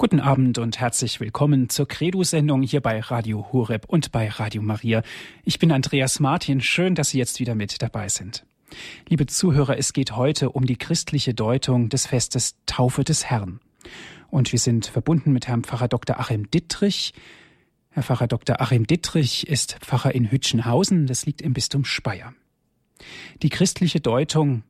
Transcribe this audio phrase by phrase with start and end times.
[0.00, 5.02] Guten Abend und herzlich willkommen zur Credo-Sendung hier bei Radio Horeb und bei Radio Maria.
[5.44, 6.62] Ich bin Andreas Martin.
[6.62, 8.46] Schön, dass Sie jetzt wieder mit dabei sind.
[9.10, 13.60] Liebe Zuhörer, es geht heute um die christliche Deutung des Festes Taufe des Herrn.
[14.30, 16.18] Und wir sind verbunden mit Herrn Pfarrer Dr.
[16.18, 17.12] Achim Dittrich.
[17.90, 18.58] Herr Pfarrer Dr.
[18.58, 21.08] Achim Dittrich ist Pfarrer in Hütchenhausen.
[21.08, 22.32] Das liegt im Bistum Speyer.
[23.42, 24.62] Die christliche Deutung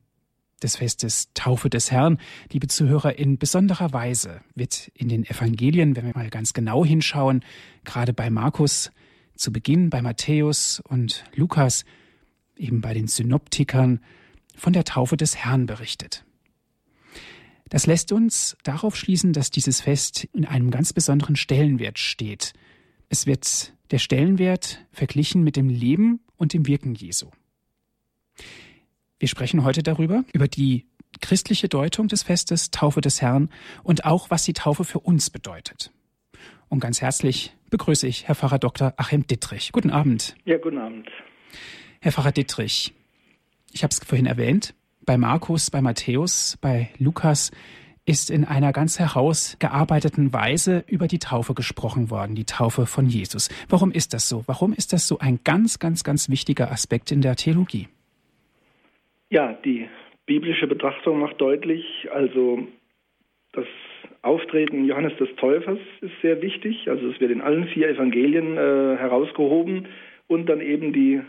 [0.61, 2.17] des Festes Taufe des Herrn,
[2.51, 7.43] liebe Zuhörer, in besonderer Weise wird in den Evangelien, wenn wir mal ganz genau hinschauen,
[7.83, 8.91] gerade bei Markus
[9.35, 11.83] zu Beginn, bei Matthäus und Lukas,
[12.55, 13.99] eben bei den Synoptikern,
[14.55, 16.23] von der Taufe des Herrn berichtet.
[17.69, 22.53] Das lässt uns darauf schließen, dass dieses Fest in einem ganz besonderen Stellenwert steht.
[23.07, 27.27] Es wird der Stellenwert verglichen mit dem Leben und dem Wirken Jesu.
[29.21, 30.87] Wir sprechen heute darüber, über die
[31.21, 33.51] christliche Deutung des Festes Taufe des Herrn
[33.83, 35.91] und auch, was die Taufe für uns bedeutet.
[36.69, 38.95] Und ganz herzlich begrüße ich Herr Pfarrer Dr.
[38.97, 39.73] Achim Dittrich.
[39.73, 40.33] Guten Abend.
[40.45, 41.07] Ja, guten Abend.
[41.99, 42.95] Herr Pfarrer Dittrich,
[43.71, 44.73] ich habe es vorhin erwähnt,
[45.05, 47.51] bei Markus, bei Matthäus, bei Lukas
[48.05, 53.49] ist in einer ganz herausgearbeiteten Weise über die Taufe gesprochen worden, die Taufe von Jesus.
[53.69, 54.43] Warum ist das so?
[54.47, 57.87] Warum ist das so ein ganz, ganz, ganz wichtiger Aspekt in der Theologie?
[59.31, 59.87] Ja, die
[60.25, 62.67] biblische Betrachtung macht deutlich, also
[63.53, 63.65] das
[64.23, 66.89] Auftreten Johannes des Täufers ist sehr wichtig.
[66.89, 69.87] Also es wird in allen vier Evangelien äh, herausgehoben
[70.27, 71.21] und dann eben die,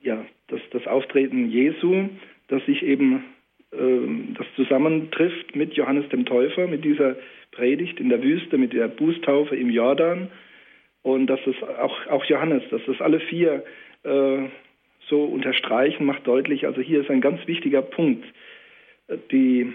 [0.00, 2.08] ja, das, das Auftreten Jesu,
[2.48, 3.24] das sich eben
[3.72, 7.16] äh, das zusammentrifft mit Johannes dem Täufer, mit dieser
[7.50, 10.30] Predigt in der Wüste, mit der Bußtaufe im Jordan
[11.02, 13.62] und dass es auch, auch Johannes, dass das alle vier
[14.04, 14.48] äh,
[15.08, 18.24] so unterstreichen, macht deutlich, also hier ist ein ganz wichtiger Punkt.
[19.30, 19.72] Die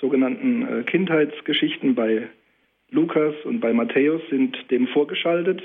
[0.00, 2.28] sogenannten äh, Kindheitsgeschichten bei
[2.90, 5.62] Lukas und bei Matthäus sind dem vorgeschaltet.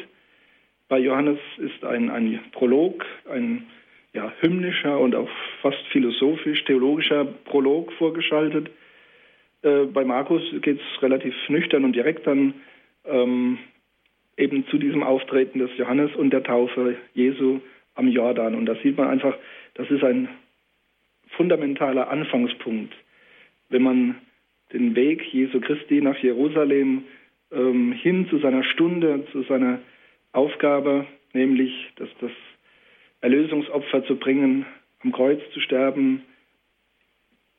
[0.88, 3.66] Bei Johannes ist ein, ein Prolog, ein
[4.14, 5.30] ja, hymnischer und auch
[5.62, 8.70] fast philosophisch-theologischer Prolog vorgeschaltet.
[9.64, 12.54] Äh, bei Markus geht es relativ nüchtern und direkt dann
[13.06, 13.58] ähm,
[14.38, 17.62] eben zu diesem Auftreten des Johannes und der Taufe Jesu
[17.96, 18.56] am Jordan.
[18.56, 19.36] Und da sieht man einfach,
[19.74, 20.30] das ist ein
[21.30, 22.94] fundamentaler Anfangspunkt.
[23.70, 24.16] Wenn man
[24.74, 27.04] den Weg Jesu Christi nach Jerusalem
[27.52, 29.80] ähm, hin zu seiner Stunde, zu seiner
[30.34, 32.32] Aufgabe, nämlich dass das
[33.22, 34.66] Erlösungsopfer zu bringen,
[35.04, 36.24] am Kreuz zu sterben,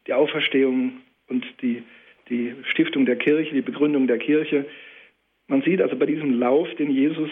[0.06, 1.82] die Auferstehung und die,
[2.28, 4.66] die Stiftung der Kirche, die Begründung der Kirche.
[5.48, 7.30] Man sieht also bei diesem Lauf, den Jesus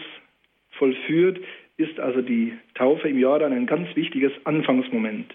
[0.71, 1.41] vollführt,
[1.76, 5.34] ist also die Taufe im Jordan ein ganz wichtiges Anfangsmoment.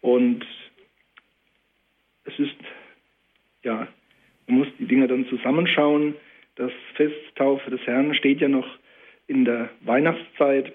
[0.00, 0.46] Und
[2.24, 2.56] es ist,
[3.62, 3.88] ja,
[4.46, 6.14] man muss die Dinge dann zusammenschauen.
[6.56, 8.66] Das Fest Taufe des Herrn steht ja noch
[9.26, 10.72] in der Weihnachtszeit,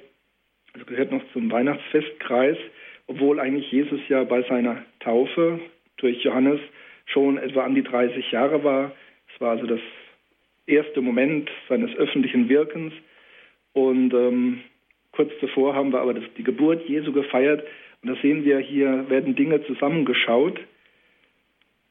[0.73, 2.57] also gehört noch zum Weihnachtsfestkreis,
[3.07, 5.59] obwohl eigentlich Jesus ja bei seiner Taufe
[5.97, 6.59] durch Johannes
[7.05, 8.91] schon etwa an die 30 Jahre war.
[9.33, 9.81] Es war also das
[10.65, 12.93] erste Moment seines öffentlichen Wirkens.
[13.73, 14.61] Und ähm,
[15.11, 17.63] kurz zuvor haben wir aber das, die Geburt Jesu gefeiert.
[18.01, 20.59] Und da sehen wir, hier werden Dinge zusammengeschaut.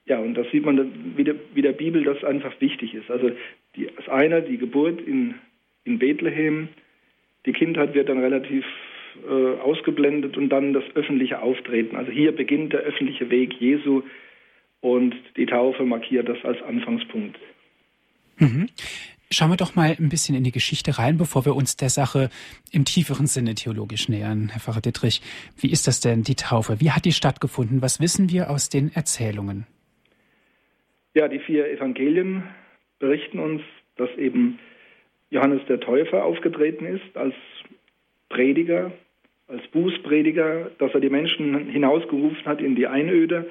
[0.06, 3.10] Ja, und da sieht man, wie der, wie der Bibel das einfach wichtig ist.
[3.10, 3.30] Also
[3.76, 5.36] die, das eine, die Geburt in,
[5.84, 6.68] in Bethlehem,
[7.46, 8.64] die Kindheit wird dann relativ
[9.28, 11.96] äh, ausgeblendet und dann das öffentliche Auftreten.
[11.96, 14.02] Also hier beginnt der öffentliche Weg Jesu
[14.80, 17.38] und die Taufe markiert das als Anfangspunkt.
[18.38, 18.68] Mhm.
[19.32, 22.30] Schauen wir doch mal ein bisschen in die Geschichte rein, bevor wir uns der Sache
[22.72, 25.22] im tieferen Sinne theologisch nähern, Herr Pfarrer Dittrich.
[25.56, 26.80] Wie ist das denn, die Taufe?
[26.80, 27.80] Wie hat die stattgefunden?
[27.80, 29.68] Was wissen wir aus den Erzählungen?
[31.14, 32.42] Ja, die vier Evangelien
[32.98, 33.62] berichten uns,
[33.94, 34.58] dass eben
[35.30, 37.34] Johannes der Täufer aufgetreten ist als
[38.30, 38.90] Prediger,
[39.46, 43.48] als Bußprediger, dass er die Menschen hinausgerufen hat in die Einöde,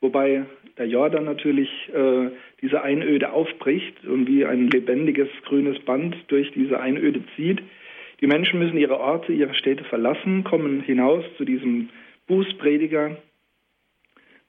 [0.00, 0.44] wobei
[0.76, 2.30] der Jordan natürlich äh,
[2.62, 7.62] diese Einöde aufbricht und wie ein lebendiges grünes Band durch diese Einöde zieht.
[8.20, 11.88] Die Menschen müssen ihre Orte, ihre Städte verlassen, kommen hinaus zu diesem
[12.26, 13.16] Bußprediger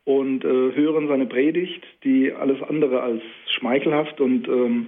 [0.04, 3.22] und äh, hören seine Predigt, die alles andere als
[3.58, 4.88] schmeichelhaft und ähm,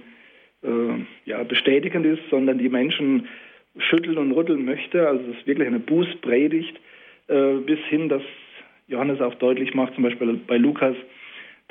[0.62, 3.28] äh, ja, bestätigend ist, sondern die Menschen
[3.78, 5.08] schütteln und rütteln möchte.
[5.08, 6.78] Also es ist wirklich eine Bußpredigt,
[7.28, 8.22] äh, bis hin, dass
[8.86, 10.96] Johannes auch deutlich macht, zum Beispiel bei Lukas,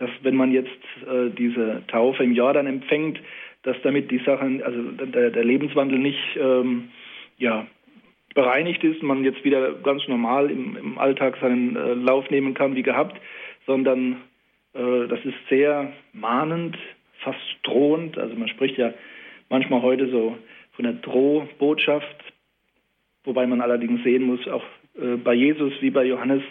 [0.04, 0.70] dass wenn man jetzt
[1.08, 3.22] äh, diese Taufe im Jordan empfängt,
[3.64, 6.90] dass damit die Sachen, also der, der Lebenswandel nicht ähm,
[7.38, 7.66] ja,
[8.36, 12.76] bereinigt ist, man jetzt wieder ganz normal im, im Alltag seinen äh, Lauf nehmen kann
[12.76, 13.18] wie gehabt,
[13.66, 14.18] sondern
[14.74, 16.78] äh, das ist sehr mahnend,
[17.20, 18.18] fast drohend.
[18.18, 18.94] Also man spricht ja
[19.48, 20.38] manchmal heute so
[20.74, 22.34] von der Drohbotschaft,
[23.24, 24.66] wobei man allerdings sehen muss, auch
[25.02, 26.44] äh, bei Jesus wie bei Johannes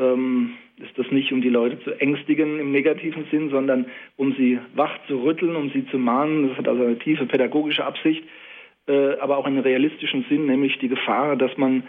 [0.00, 3.86] ähm, ist das nicht, um die Leute zu ängstigen im negativen Sinn, sondern
[4.16, 6.48] um sie wach zu rütteln, um sie zu mahnen.
[6.48, 8.24] Das hat also eine tiefe pädagogische Absicht,
[8.88, 11.84] äh, aber auch einen realistischen Sinn, nämlich die Gefahr, dass man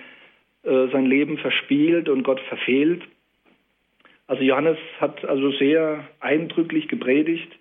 [0.63, 3.01] äh, sein Leben verspielt und Gott verfehlt.
[4.27, 7.51] Also Johannes hat also sehr eindrücklich gepredigt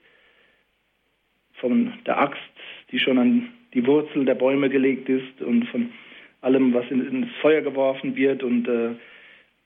[1.54, 2.40] von der Axt,
[2.90, 5.90] die schon an die Wurzel der Bäume gelegt ist und von
[6.40, 8.90] allem, was in, ins Feuer geworfen wird und äh,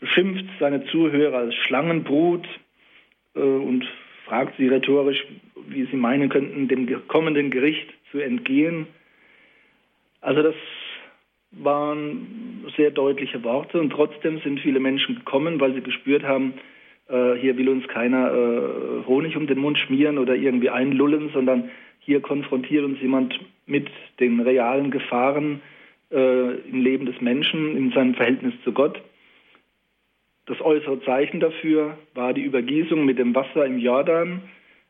[0.05, 2.47] beschimpft seine Zuhörer als Schlangenbrut
[3.35, 3.85] äh, und
[4.27, 5.25] fragt sie rhetorisch,
[5.69, 8.87] wie sie meinen könnten, dem kommenden Gericht zu entgehen.
[10.21, 10.55] Also das
[11.53, 16.55] waren sehr deutliche Worte und trotzdem sind viele Menschen gekommen, weil sie gespürt haben,
[17.09, 21.71] äh, hier will uns keiner äh, Honig um den Mund schmieren oder irgendwie einlullen, sondern
[22.01, 23.89] hier konfrontiert uns jemand mit
[24.21, 25.63] den realen Gefahren
[26.11, 29.01] äh, im Leben des Menschen, in seinem Verhältnis zu Gott.
[30.47, 34.43] Das äußere Zeichen dafür war die Übergießung mit dem Wasser im Jordan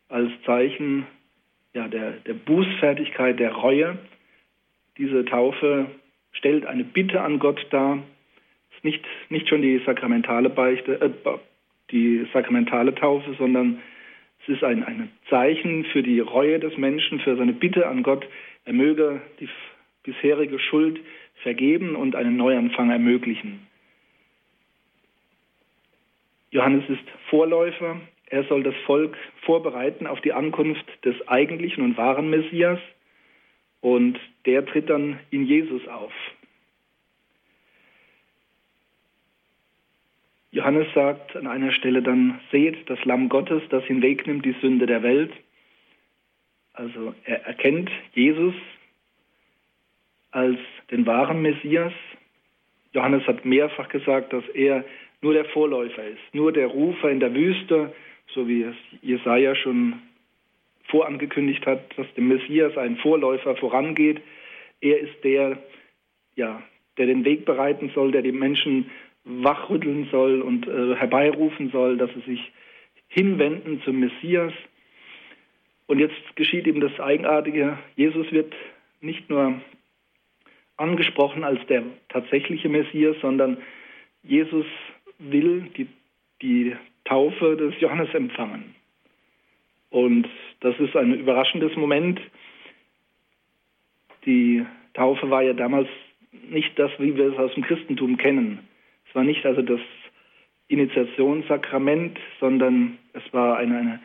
[0.09, 1.07] als Zeichen
[1.75, 3.99] ja, der, der Bußfertigkeit, der Reue.
[4.99, 5.87] Diese Taufe
[6.33, 7.99] stellt eine Bitte an Gott dar.
[8.71, 11.11] Es ist nicht, nicht schon die sakramentale Beichte, äh,
[11.91, 13.81] die sakramentale Taufe, sondern
[14.43, 18.27] es ist ein, ein Zeichen für die Reue des Menschen, für seine Bitte an Gott,
[18.65, 19.49] er möge die
[20.03, 21.01] bisherige Schuld
[21.43, 23.67] vergeben und einen Neuanfang ermöglichen.
[26.55, 28.01] Johannes ist Vorläufer.
[28.27, 32.79] Er soll das Volk vorbereiten auf die Ankunft des eigentlichen und wahren Messias.
[33.81, 36.13] Und der tritt dann in Jesus auf.
[40.53, 45.03] Johannes sagt an einer Stelle dann, seht das Lamm Gottes, das hinwegnimmt die Sünde der
[45.03, 45.33] Welt.
[46.73, 48.55] Also er erkennt Jesus
[50.31, 50.61] als
[50.93, 51.93] den wahren Messias.
[52.93, 54.85] Johannes hat mehrfach gesagt, dass er
[55.25, 57.95] nur der Vorläufer ist, nur der Rufer in der Wüste,
[58.35, 59.95] so wie es Jesaja schon
[60.89, 64.21] vorangekündigt hat, dass dem Messias ein Vorläufer vorangeht.
[64.83, 65.59] Er ist der,
[66.37, 66.63] ja,
[66.99, 68.91] der den Weg bereiten soll, der die Menschen
[69.25, 72.53] wachrütteln soll und äh, herbeirufen soll, dass sie sich
[73.09, 74.53] hinwenden zum Messias.
[75.87, 77.79] Und jetzt geschieht ihm das Eigenartige.
[77.97, 78.53] Jesus wird
[79.01, 79.59] nicht nur
[80.77, 83.57] angesprochen als der tatsächliche Messias, sondern
[84.23, 84.67] Jesus
[85.19, 85.89] will die,
[86.43, 88.75] die Taufe des Johannes empfangen.
[89.91, 90.29] Und
[90.61, 92.21] das ist ein überraschendes Moment.
[94.27, 94.65] Die
[94.95, 95.89] Taufe war ja damals
[96.49, 98.61] nicht das, wie wir es aus dem Christentum kennen.
[99.09, 99.81] Es war nicht also das
[100.69, 104.01] Initiationssakrament, sondern es war eine, eine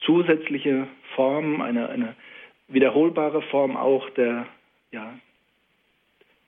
[0.00, 2.14] zusätzliche Form, eine, eine
[2.68, 4.46] wiederholbare Form auch der,
[4.92, 5.18] ja,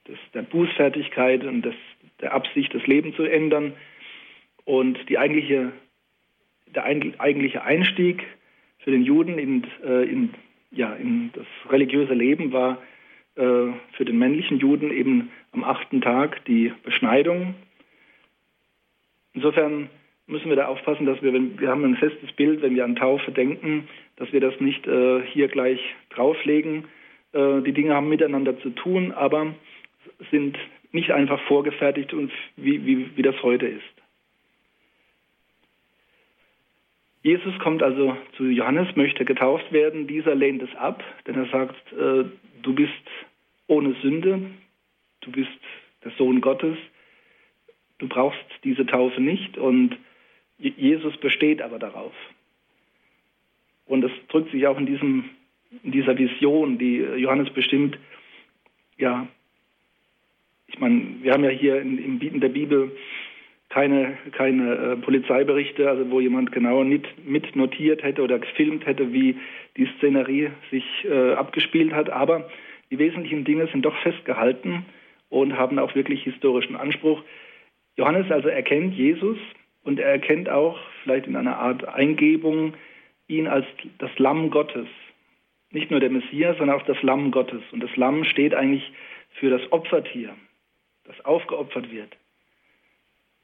[0.06, 1.74] des, der Bußfertigkeit und des,
[2.20, 3.74] der Absicht, das Leben zu ändern.
[4.64, 5.72] Und die eigentliche,
[6.66, 8.24] der eigentliche Einstieg
[8.78, 10.30] für den Juden in, äh, in,
[10.70, 12.78] ja, in das religiöse Leben war
[13.36, 17.54] äh, für den männlichen Juden eben am achten Tag die Beschneidung.
[19.32, 19.88] Insofern
[20.26, 22.96] müssen wir da aufpassen, dass wir, wenn wir haben ein festes Bild, wenn wir an
[22.96, 25.80] Taufe denken, dass wir das nicht äh, hier gleich
[26.10, 26.84] drauflegen.
[27.32, 29.54] Äh, die Dinge haben miteinander zu tun, aber
[30.30, 30.56] sind
[30.92, 33.82] nicht einfach vorgefertigt und wie, wie, wie das heute ist.
[37.22, 40.06] Jesus kommt also zu Johannes, möchte getauft werden.
[40.06, 42.24] Dieser lehnt es ab, denn er sagt, äh,
[42.62, 42.92] du bist
[43.66, 44.50] ohne Sünde,
[45.20, 45.50] du bist
[46.02, 46.78] der Sohn Gottes,
[47.98, 49.96] du brauchst diese Taufe nicht und
[50.58, 52.12] Jesus besteht aber darauf.
[53.86, 55.30] Und das drückt sich auch in, diesem,
[55.82, 57.98] in dieser Vision, die Johannes bestimmt,
[58.98, 59.26] ja,
[60.72, 62.92] ich meine, wir haben ja hier in, im Bieten der Bibel
[63.70, 69.12] keine, keine äh, Polizeiberichte, also wo jemand genau mit, mit notiert hätte oder gefilmt hätte,
[69.12, 69.36] wie
[69.76, 72.10] die Szenerie sich äh, abgespielt hat.
[72.10, 72.48] Aber
[72.90, 74.84] die wesentlichen Dinge sind doch festgehalten
[75.28, 77.22] und haben auch wirklich historischen Anspruch.
[77.96, 79.38] Johannes also erkennt Jesus
[79.84, 82.74] und er erkennt auch vielleicht in einer Art Eingebung
[83.28, 83.66] ihn als
[83.98, 84.88] das Lamm Gottes.
[85.70, 87.62] Nicht nur der Messias, sondern auch das Lamm Gottes.
[87.70, 88.92] Und das Lamm steht eigentlich
[89.34, 90.34] für das Opfertier,
[91.10, 92.16] das aufgeopfert wird.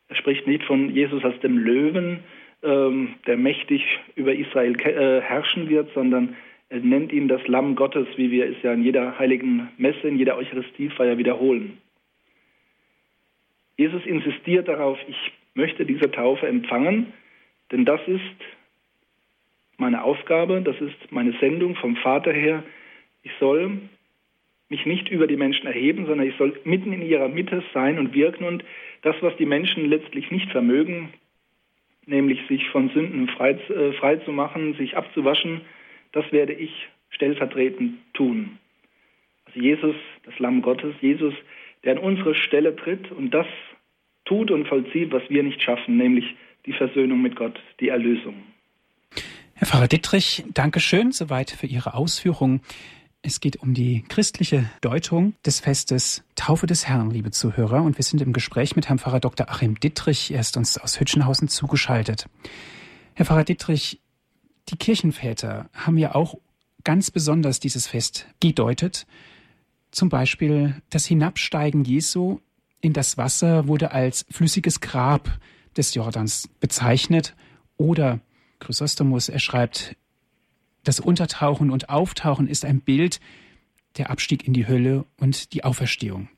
[0.09, 2.21] Er spricht nicht von Jesus als dem Löwen,
[2.63, 3.83] ähm, der mächtig
[4.15, 6.37] über Israel äh, herrschen wird, sondern
[6.69, 10.19] er nennt ihn das Lamm Gottes, wie wir es ja in jeder heiligen Messe, in
[10.19, 11.79] jeder Eucharistiefeier wiederholen.
[13.77, 17.13] Jesus insistiert darauf, ich möchte diese Taufe empfangen,
[17.73, 18.21] denn das ist
[19.77, 22.63] meine Aufgabe, das ist meine Sendung vom Vater her.
[23.23, 23.81] Ich soll
[24.69, 28.15] mich nicht über die Menschen erheben, sondern ich soll mitten in ihrer Mitte sein und
[28.15, 28.65] wirken und
[29.03, 31.13] das, was die Menschen letztlich nicht vermögen,
[32.07, 35.61] nämlich sich von Sünden frei, äh, frei zu machen, sich abzuwaschen,
[36.13, 38.59] das werde ich stellvertretend tun.
[39.45, 39.95] Also Jesus,
[40.25, 41.35] das Lamm Gottes, Jesus,
[41.85, 43.47] der an unsere Stelle tritt und das
[44.25, 46.35] tut und vollzieht, was wir nicht schaffen, nämlich
[46.67, 48.35] die Versöhnung mit Gott, die Erlösung.
[49.55, 52.61] Herr Pfarrer Dittrich, danke schön soweit für Ihre Ausführungen.
[53.27, 58.05] Es geht um die christliche Deutung des Festes Taufe des Herrn, liebe Zuhörer, und wir
[58.05, 59.51] sind im Gespräch mit Herrn Pfarrer Dr.
[59.51, 60.31] Achim Dittrich.
[60.31, 62.29] Er ist uns aus Hütchenhausen zugeschaltet.
[63.15, 64.01] Herr Pfarrer Dittrich,
[64.69, 66.37] die Kirchenväter haben ja auch
[66.85, 69.09] ganz besonders dieses Fest gedeutet.
[69.91, 72.39] Zum Beispiel das Hinabsteigen Jesu
[72.81, 75.41] in das Wasser wurde als flüssiges Grab
[75.77, 77.35] des Jordans bezeichnet
[77.77, 78.21] oder
[78.61, 79.97] Chrysostomus, er schreibt,
[80.87, 83.21] das Untertauchen und Auftauchen ist ein Bild
[83.99, 86.29] der Abstieg in die Hölle und die Auferstehung.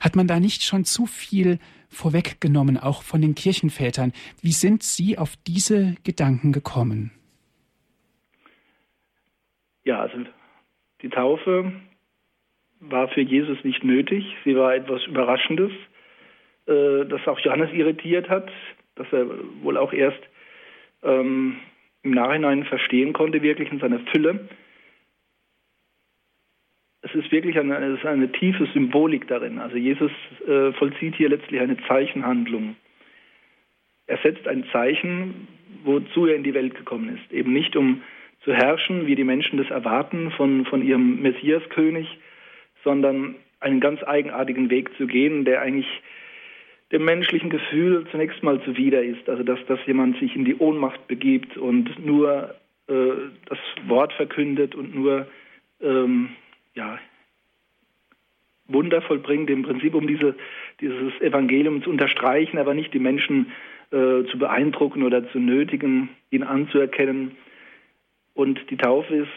[0.00, 4.12] Hat man da nicht schon zu viel vorweggenommen, auch von den Kirchenvätern?
[4.40, 7.10] Wie sind Sie auf diese Gedanken gekommen?
[9.84, 10.18] Ja, also
[11.02, 11.72] die Taufe
[12.80, 14.24] war für Jesus nicht nötig.
[14.44, 15.72] Sie war etwas Überraschendes,
[16.66, 18.50] äh, das auch Johannes irritiert hat,
[18.94, 19.26] dass er
[19.62, 20.20] wohl auch erst
[21.02, 21.58] ähm,
[22.04, 24.48] im Nachhinein verstehen konnte, wirklich in seiner Fülle.
[27.00, 29.58] Es ist wirklich eine, es ist eine tiefe Symbolik darin.
[29.58, 30.12] Also Jesus
[30.46, 32.76] äh, vollzieht hier letztlich eine Zeichenhandlung.
[34.06, 35.48] Er setzt ein Zeichen,
[35.82, 37.32] wozu er in die Welt gekommen ist.
[37.32, 38.02] Eben nicht um
[38.44, 42.06] zu herrschen, wie die Menschen das erwarten von, von ihrem Messiaskönig,
[42.84, 45.86] sondern einen ganz eigenartigen Weg zu gehen, der eigentlich
[46.92, 49.28] dem menschlichen Gefühl zunächst mal zuwider ist.
[49.28, 52.54] Also dass, dass jemand sich in die Ohnmacht begibt und nur
[52.88, 53.12] äh,
[53.46, 55.26] das Wort verkündet und nur
[55.80, 56.30] ähm,
[56.74, 56.98] ja,
[58.66, 60.34] Wunder vollbringt, im Prinzip um diese,
[60.80, 63.52] dieses Evangelium zu unterstreichen, aber nicht die Menschen
[63.90, 67.36] äh, zu beeindrucken oder zu nötigen, ihn anzuerkennen.
[68.34, 69.28] Und die Taufe ist,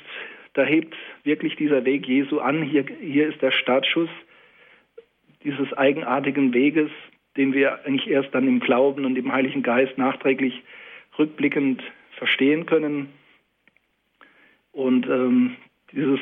[0.54, 2.64] da hebt wirklich dieser Weg Jesu an.
[2.64, 4.10] Hier, hier ist der Startschuss
[5.44, 6.90] dieses eigenartigen Weges,
[7.38, 10.62] den wir eigentlich erst dann im Glauben und im Heiligen Geist nachträglich
[11.18, 11.82] rückblickend
[12.18, 13.10] verstehen können.
[14.72, 15.56] Und ähm,
[15.92, 16.20] dieses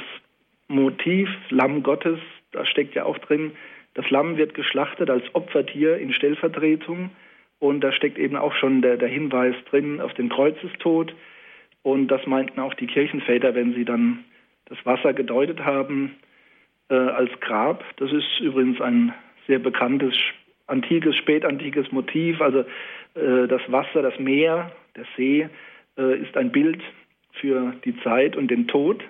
[0.68, 2.20] Motiv Lamm Gottes,
[2.52, 3.52] da steckt ja auch drin,
[3.94, 7.12] das Lamm wird geschlachtet als Opfertier in Stellvertretung.
[7.60, 11.16] Und da steckt eben auch schon der, der Hinweis drin auf den Kreuzestod.
[11.82, 14.26] Und das meinten auch die Kirchenväter, wenn sie dann
[14.66, 16.16] das Wasser gedeutet haben
[16.90, 17.84] äh, als Grab.
[17.98, 19.14] Das ist übrigens ein
[19.48, 20.16] sehr bekanntes
[20.68, 22.42] antikes, spätantikes Motiv.
[22.42, 22.60] Also
[23.16, 25.50] äh, das Wasser, das Meer, der See
[25.98, 26.82] äh, ist ein Bild
[27.34, 29.04] für die Zeit und den Tod.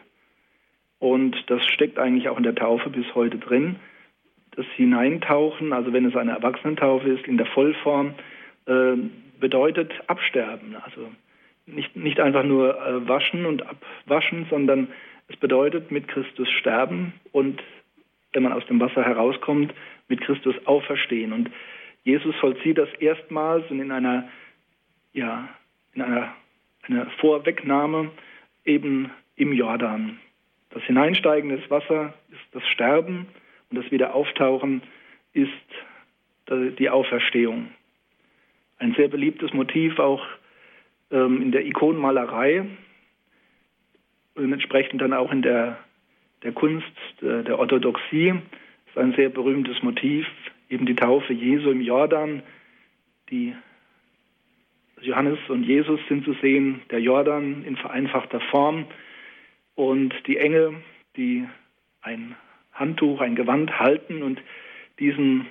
[1.00, 3.78] Und das steckt eigentlich auch in der Taufe bis heute drin.
[4.56, 8.16] Das Hineintauchen, also wenn es eine Erwachsenentaufe ist, in der Vollform,
[8.66, 8.94] äh,
[9.40, 10.76] bedeutet Absterben.
[10.84, 11.12] Also
[11.66, 14.88] nicht, nicht einfach nur äh, waschen und abwaschen, sondern
[15.28, 17.62] es bedeutet mit Christus sterben und
[18.34, 19.74] wenn man aus dem Wasser herauskommt,
[20.08, 21.34] mit Christus auferstehen.
[21.34, 21.50] Und
[22.04, 24.30] Jesus vollzieht das erstmals und in einer,
[25.14, 25.50] ja,
[25.94, 26.36] in einer,
[26.84, 28.12] einer Vorwegnahme
[28.64, 30.20] eben im Jordan.
[30.70, 33.28] Das Hineinsteigen des Wasser ist das Sterben
[33.70, 34.82] und das Wiederauftauchen
[35.34, 35.50] ist
[36.50, 37.70] die Auferstehung.
[38.78, 40.24] Ein sehr beliebtes Motiv auch
[41.12, 42.66] ähm, in der Ikonenmalerei
[44.36, 45.78] und entsprechend dann auch in der,
[46.44, 46.86] der Kunst
[47.22, 48.36] der, der Orthodoxie
[48.96, 50.25] ist ein sehr berühmtes Motiv,
[50.70, 52.42] eben die Taufe Jesu im Jordan.
[53.30, 53.54] Die
[55.02, 58.86] Johannes und Jesus sind zu sehen, der Jordan in vereinfachter Form
[59.75, 60.75] und die Engel,
[61.18, 61.46] die
[62.02, 62.36] ein
[62.72, 64.42] Handtuch, ein Gewand halten und
[65.00, 65.48] diesen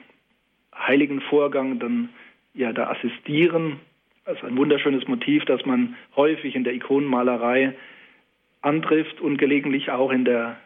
[0.75, 2.09] heiligen Vorgang dann
[2.55, 3.81] ja da assistieren.
[4.25, 7.75] Das ist ein wunderschönes Motiv, das man häufig in der Ikonenmalerei
[8.63, 10.57] antrifft und gelegentlich auch in der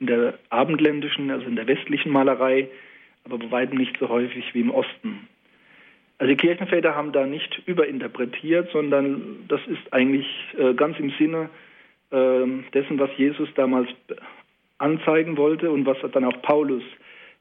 [0.00, 2.68] in der abendländischen, also in der westlichen Malerei,
[3.24, 5.28] aber bei weitem nicht so häufig wie im Osten.
[6.18, 10.26] Also die Kirchenväter haben da nicht überinterpretiert, sondern das ist eigentlich
[10.58, 11.48] äh, ganz im Sinne
[12.10, 13.88] äh, dessen, was Jesus damals
[14.78, 16.82] anzeigen wollte und was dann auch Paulus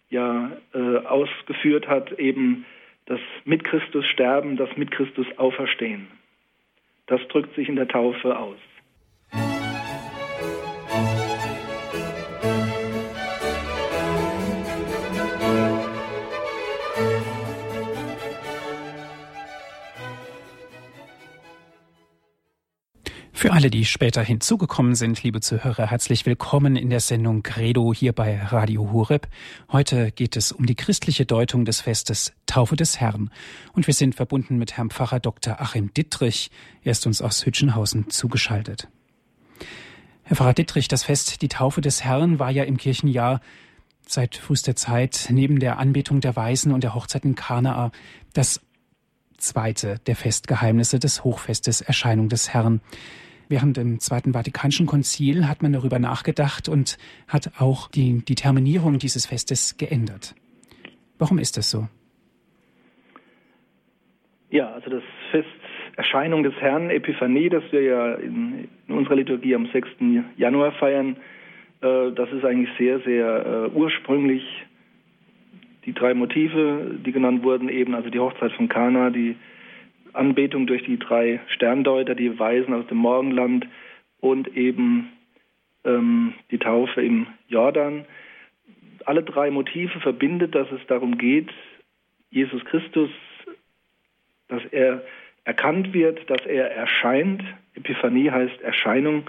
[0.10, 2.66] ja äh, ausgeführt hat, eben
[3.06, 6.08] das mit Christus sterben, das mit Christus auferstehen.
[7.08, 8.58] Das drückt sich in der Taufe aus.
[23.40, 28.12] Für Alle, die später hinzugekommen sind, liebe Zuhörer, herzlich willkommen in der Sendung Credo hier
[28.12, 29.30] bei Radio Horeb.
[29.72, 33.32] Heute geht es um die christliche Deutung des Festes Taufe des Herrn.
[33.72, 35.62] Und wir sind verbunden mit Herrn Pfarrer Dr.
[35.62, 36.52] Achim Dittrich.
[36.84, 38.90] Er ist uns aus Hütchenhausen zugeschaltet.
[40.24, 43.40] Herr Pfarrer Dittrich, das Fest, die Taufe des Herrn, war ja im Kirchenjahr
[44.06, 47.94] seit frühester Zeit neben der Anbetung der Weisen und der Hochzeit in Kanaa
[48.34, 48.60] das
[49.38, 52.82] zweite der Festgeheimnisse des Hochfestes Erscheinung des Herrn.
[53.50, 59.00] Während dem Zweiten Vatikanischen Konzil hat man darüber nachgedacht und hat auch die, die Terminierung
[59.00, 60.36] dieses Festes geändert.
[61.18, 61.88] Warum ist das so?
[64.52, 65.48] Ja, also das Fest
[65.96, 69.90] Erscheinung des Herrn, Epiphanie, das wir ja in, in unserer Liturgie am 6.
[70.38, 71.18] Januar feiern,
[71.82, 74.44] äh, das ist eigentlich sehr, sehr äh, ursprünglich.
[75.86, 79.36] Die drei Motive, die genannt wurden, eben also die Hochzeit von Kana, die
[80.14, 83.68] Anbetung durch die drei Sterndeuter, die Weisen aus dem Morgenland
[84.20, 85.10] und eben
[85.84, 88.06] ähm, die Taufe im Jordan.
[89.06, 91.50] Alle drei Motive verbindet, dass es darum geht,
[92.32, 93.10] Jesus Christus,
[94.48, 95.04] dass er
[95.46, 97.44] erkannt wird, dass er erscheint.
[97.76, 99.24] Epiphanie heißt Erscheinung,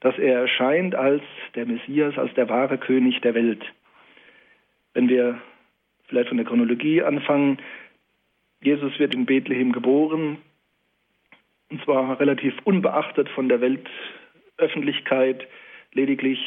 [0.00, 1.22] dass er erscheint als
[1.54, 3.64] der Messias, als der wahre König der Welt.
[4.94, 5.40] Wenn wir
[6.08, 7.58] vielleicht von der Chronologie anfangen,
[8.62, 10.38] Jesus wird in Bethlehem geboren,
[11.68, 15.46] und zwar relativ unbeachtet von der Weltöffentlichkeit.
[15.92, 16.38] Lediglich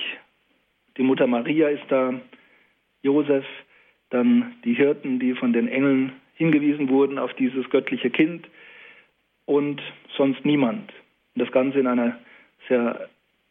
[0.97, 2.13] die Mutter Maria ist da,
[3.01, 3.45] Josef,
[4.09, 8.47] dann die Hirten, die von den Engeln hingewiesen wurden auf dieses göttliche Kind
[9.45, 9.81] und
[10.15, 10.91] sonst niemand.
[11.35, 12.17] Das Ganze in einer
[12.67, 13.09] sehr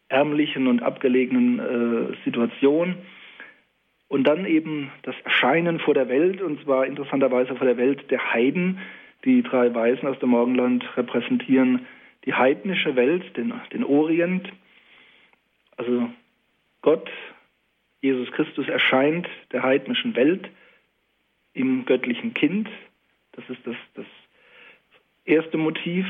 [0.09, 2.97] ärmlichen und abgelegenen äh, Situation.
[4.15, 8.33] Und dann eben das Erscheinen vor der Welt, und zwar interessanterweise vor der Welt der
[8.33, 8.79] Heiden.
[9.25, 11.85] Die drei Weisen aus dem Morgenland repräsentieren
[12.25, 14.49] die heidnische Welt, den, den Orient.
[15.77, 16.09] Also
[16.81, 17.11] Gott,
[18.03, 20.49] Jesus Christus erscheint der heidnischen Welt
[21.53, 22.69] im göttlichen Kind.
[23.33, 24.07] Das ist das, das
[25.25, 26.07] erste Motiv.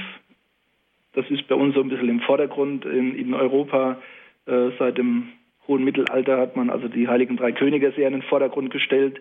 [1.15, 3.97] Das ist bei uns so ein bisschen im Vordergrund in, in Europa
[4.45, 5.33] äh, seit dem
[5.69, 9.21] hohen Mittelalter hat man also die Heiligen Drei Könige sehr in den Vordergrund gestellt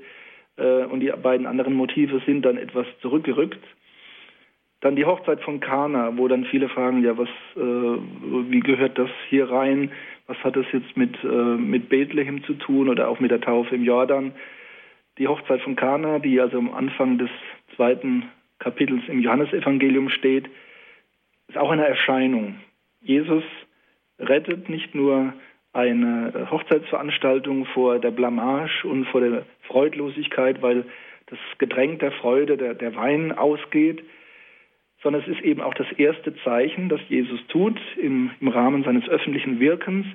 [0.58, 3.64] äh, und die beiden anderen Motive sind dann etwas zurückgerückt.
[4.82, 9.10] Dann die Hochzeit von Kana, wo dann viele fragen, ja, was, äh, wie gehört das
[9.30, 9.92] hier rein?
[10.28, 13.76] Was hat das jetzt mit, äh, mit Bethlehem zu tun oder auch mit der Taufe
[13.76, 14.34] im Jordan?
[15.18, 17.30] Die Hochzeit von Kana, die also am Anfang des
[17.76, 18.24] zweiten
[18.60, 20.50] Kapitels im Johannesevangelium steht,
[21.48, 22.56] ist auch eine Erscheinung.
[23.02, 23.44] Jesus
[24.20, 25.34] rettet nicht nur
[25.74, 30.86] eine Hochzeitsveranstaltung vor der Blamage und vor der Freudlosigkeit, weil
[31.26, 34.04] das Getränk der Freude, der, der Wein ausgeht,
[35.02, 39.08] sondern es ist eben auch das erste Zeichen, das Jesus tut im, im Rahmen seines
[39.10, 40.06] öffentlichen Wirkens.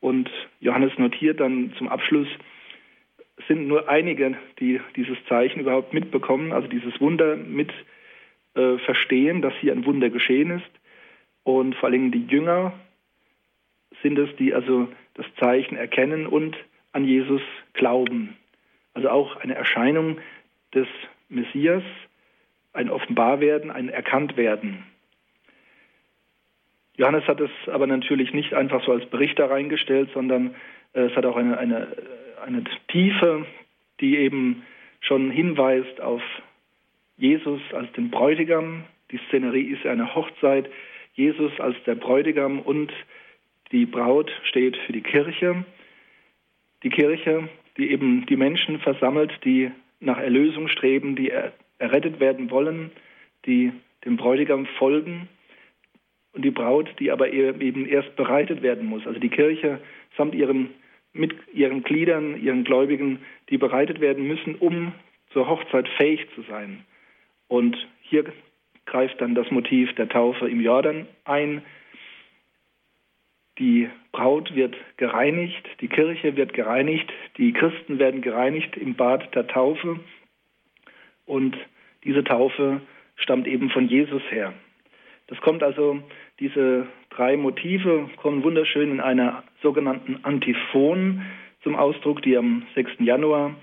[0.00, 2.28] Und Johannes notiert dann zum Abschluss,
[3.48, 7.72] sind nur einige, die dieses Zeichen überhaupt mitbekommen, also dieses Wunder mit
[8.54, 10.70] äh, verstehen, dass hier ein Wunder geschehen ist.
[11.42, 12.72] Und vor allem die Jünger
[14.04, 16.56] sind es, die also das Zeichen erkennen und
[16.92, 17.40] an Jesus
[17.72, 18.36] glauben.
[18.92, 20.18] Also auch eine Erscheinung
[20.74, 20.86] des
[21.28, 21.82] Messias,
[22.74, 24.84] ein Offenbarwerden, ein Erkanntwerden.
[26.96, 30.54] Johannes hat es aber natürlich nicht einfach so als Berichter reingestellt, sondern
[30.92, 31.88] äh, es hat auch eine, eine,
[32.44, 33.46] eine Tiefe,
[34.00, 34.64] die eben
[35.00, 36.22] schon hinweist auf
[37.16, 38.84] Jesus als den Bräutigam.
[39.10, 40.70] Die Szenerie ist eine Hochzeit.
[41.14, 42.92] Jesus als der Bräutigam und
[43.72, 45.64] die Braut steht für die Kirche.
[46.82, 51.32] Die Kirche, die eben die Menschen versammelt, die nach Erlösung streben, die
[51.78, 52.90] errettet werden wollen,
[53.46, 53.72] die
[54.04, 55.28] dem Bräutigam folgen.
[56.32, 59.06] Und die Braut, die aber eben erst bereitet werden muss.
[59.06, 59.80] Also die Kirche
[60.16, 60.70] samt ihren,
[61.12, 64.92] mit ihren Gliedern, ihren Gläubigen, die bereitet werden müssen, um
[65.32, 66.84] zur Hochzeit fähig zu sein.
[67.46, 68.24] Und hier
[68.86, 71.62] greift dann das Motiv der Taufe im Jordan ein.
[73.58, 79.46] Die Braut wird gereinigt, die Kirche wird gereinigt, die Christen werden gereinigt im Bad der
[79.46, 80.00] Taufe.
[81.24, 81.56] Und
[82.04, 82.80] diese Taufe
[83.16, 84.52] stammt eben von Jesus her.
[85.28, 86.02] Das kommt also,
[86.40, 91.22] diese drei Motive kommen wunderschön in einer sogenannten Antiphon
[91.62, 92.92] zum Ausdruck, die am 6.
[92.98, 93.54] Januar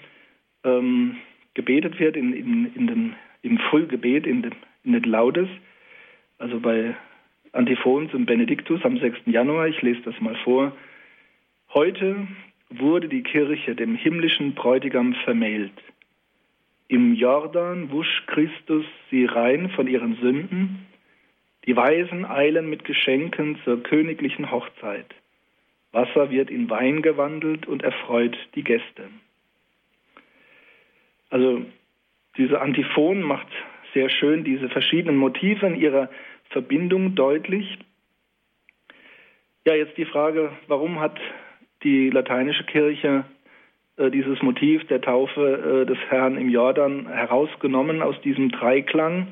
[0.63, 1.17] ähm,
[1.54, 5.49] gebetet wird in, in, in den im Frühgebet in, dem, in den Laudes,
[6.38, 6.95] also bei
[7.53, 9.19] Antiphons und Benediktus am 6.
[9.25, 10.71] Januar, ich lese das mal vor.
[11.73, 12.27] Heute
[12.69, 15.73] wurde die Kirche dem himmlischen Bräutigam vermählt.
[16.87, 20.85] Im Jordan wusch Christus sie rein von ihren Sünden.
[21.65, 25.07] Die Weisen eilen mit Geschenken zur königlichen Hochzeit.
[25.91, 29.09] Wasser wird in Wein gewandelt und erfreut die Gäste.
[31.29, 31.65] Also
[32.37, 33.47] diese Antiphon macht
[33.93, 36.09] sehr schön diese verschiedenen Motive in ihrer
[36.51, 37.79] Verbindung deutlich.
[39.65, 41.19] Ja, jetzt die Frage, warum hat
[41.83, 43.25] die lateinische Kirche
[43.97, 49.27] äh, dieses Motiv der Taufe äh, des Herrn im Jordan herausgenommen aus diesem Dreiklang?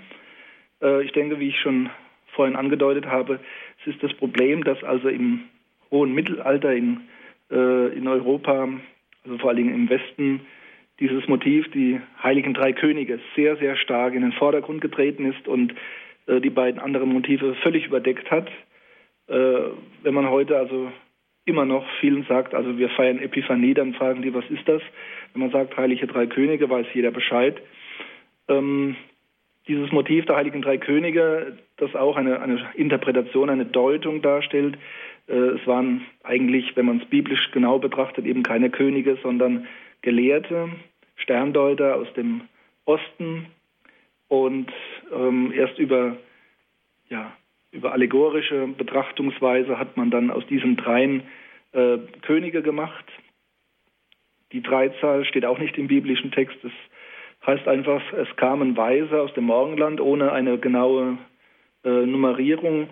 [0.81, 1.89] Äh, ich denke, wie ich schon
[2.33, 3.39] vorhin angedeutet habe,
[3.81, 5.45] es ist das Problem, dass also im
[5.91, 7.01] hohen Mittelalter in,
[7.51, 8.69] äh, in Europa,
[9.23, 10.41] also vor allen Dingen im Westen,
[10.99, 15.73] dieses Motiv, die Heiligen Drei Könige, sehr, sehr stark in den Vordergrund getreten ist und
[16.29, 18.47] äh, die beiden anderen Motive völlig überdeckt hat.
[19.27, 19.59] Äh,
[20.03, 20.91] wenn man heute also
[21.45, 24.81] immer noch vielen sagt, also wir feiern Epiphanie, dann fragen die, was ist das?
[25.33, 27.59] Wenn man sagt Heilige Drei Könige, weiß jeder Bescheid.
[28.47, 28.95] Ähm,
[29.67, 34.77] dieses Motiv der Heiligen Drei Könige, das auch eine, eine Interpretation, eine Deutung darstellt,
[35.27, 39.67] äh, es waren eigentlich, wenn man es biblisch genau betrachtet, eben keine Könige, sondern
[40.01, 40.69] Gelehrte,
[41.15, 42.41] Sterndeuter aus dem
[42.85, 43.47] Osten
[44.29, 44.71] und
[45.11, 46.15] ähm, erst über,
[47.09, 47.35] ja,
[47.71, 51.23] über allegorische Betrachtungsweise hat man dann aus diesen dreien
[51.73, 53.05] äh, Könige gemacht.
[54.51, 56.57] Die Dreizahl steht auch nicht im biblischen Text.
[56.63, 56.71] Es
[57.45, 61.17] heißt einfach, es kamen Weise aus dem Morgenland ohne eine genaue
[61.83, 62.89] äh, Nummerierung.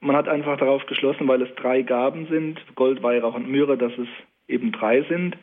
[0.00, 3.92] Man hat einfach darauf geschlossen, weil es drei Gaben sind, Gold, Weihrauch und Myrrhe, dass
[3.98, 4.08] es
[4.48, 5.36] eben drei sind.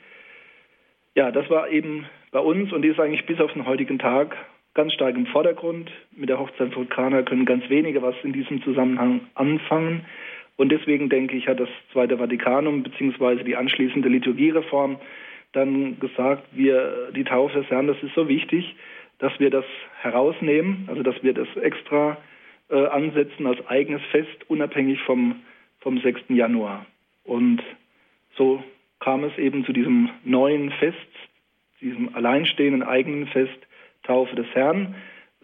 [1.15, 4.35] Ja, das war eben bei uns und ist eigentlich bis auf den heutigen Tag
[4.73, 5.91] ganz stark im Vordergrund.
[6.15, 10.05] Mit der Hochzeit von Kana können ganz wenige was in diesem Zusammenhang anfangen.
[10.57, 13.43] Und deswegen denke ich, hat das Zweite Vatikanum bzw.
[13.43, 14.97] die anschließende Liturgiereform
[15.51, 18.75] dann gesagt, wir die Taufe des Herrn, das ist so wichtig,
[19.19, 19.65] dass wir das
[20.01, 22.17] herausnehmen, also dass wir das extra
[22.69, 25.41] äh, ansetzen als eigenes Fest, unabhängig vom,
[25.79, 26.21] vom 6.
[26.29, 26.85] Januar.
[27.23, 27.63] Und
[28.37, 28.63] so
[28.99, 30.97] kam es eben zu diesem neuen Fest,
[31.81, 33.57] diesem alleinstehenden eigenen Fest
[34.03, 34.95] Taufe des Herrn,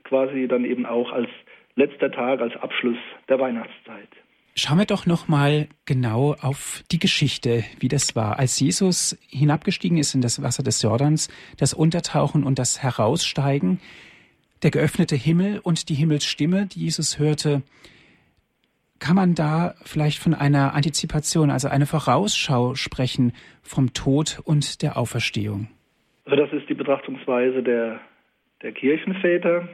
[0.03, 1.29] quasi dann eben auch als
[1.75, 4.09] letzter Tag, als Abschluss der Weihnachtszeit.
[4.57, 9.97] Schauen wir doch noch mal genau auf die Geschichte, wie das war, als Jesus hinabgestiegen
[9.97, 13.81] ist in das Wasser des Jordans, das Untertauchen und das Heraussteigen,
[14.63, 17.63] der geöffnete Himmel und die Himmelsstimme, die Jesus hörte.
[18.99, 24.97] Kann man da vielleicht von einer Antizipation, also eine Vorausschau sprechen vom Tod und der
[24.97, 25.67] Auferstehung?
[26.23, 27.99] Also das ist die Betrachtungsweise der,
[28.65, 29.69] der Kirchenväter.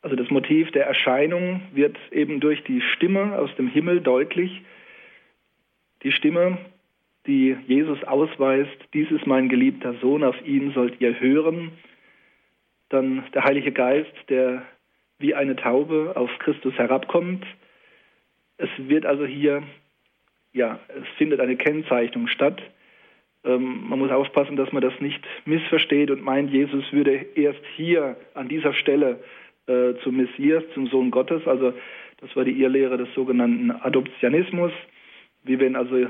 [0.00, 4.62] Also das Motiv der Erscheinung wird eben durch die Stimme aus dem Himmel deutlich.
[6.04, 6.58] Die Stimme,
[7.26, 11.72] die Jesus ausweist, dies ist mein geliebter Sohn, auf ihn sollt ihr hören.
[12.90, 14.62] Dann der Heilige Geist, der
[15.18, 17.44] wie eine Taube auf Christus herabkommt.
[18.56, 19.64] Es wird also hier,
[20.52, 22.62] ja, es findet eine Kennzeichnung statt.
[23.44, 28.16] Ähm, man muss aufpassen, dass man das nicht missversteht und meint, Jesus würde erst hier
[28.34, 29.20] an dieser Stelle
[29.66, 31.46] äh, zum Messias, zum Sohn Gottes.
[31.46, 31.72] Also
[32.20, 34.72] das war die Irrlehre des sogenannten Adoptionismus,
[35.44, 36.06] wie wenn also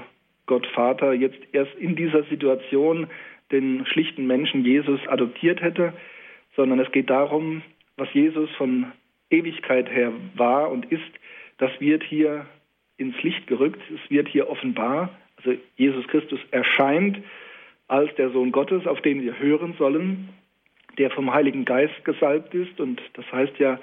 [0.47, 3.07] Gott Vater jetzt erst in dieser Situation
[3.51, 5.93] den schlichten Menschen Jesus adoptiert hätte,
[6.57, 7.63] sondern es geht darum,
[7.97, 8.93] was Jesus von
[9.31, 11.03] Ewigkeit her war und ist,
[11.59, 12.47] das wird hier
[12.97, 15.11] ins Licht gerückt, es wird hier offenbar,
[15.45, 17.19] also Jesus Christus erscheint
[17.89, 20.29] als der Sohn Gottes, auf den wir hören sollen,
[20.99, 22.81] der vom Heiligen Geist gesalbt ist.
[22.81, 23.79] Und das heißt ja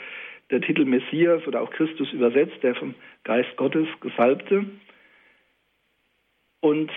[0.50, 4.66] der Titel Messias oder auch Christus übersetzt, der vom Geist Gottes gesalbte.
[6.62, 6.92] Und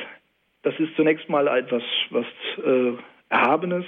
[0.62, 2.27] das ist zunächst mal etwas was
[2.64, 2.92] äh,
[3.29, 3.85] Erhabenes.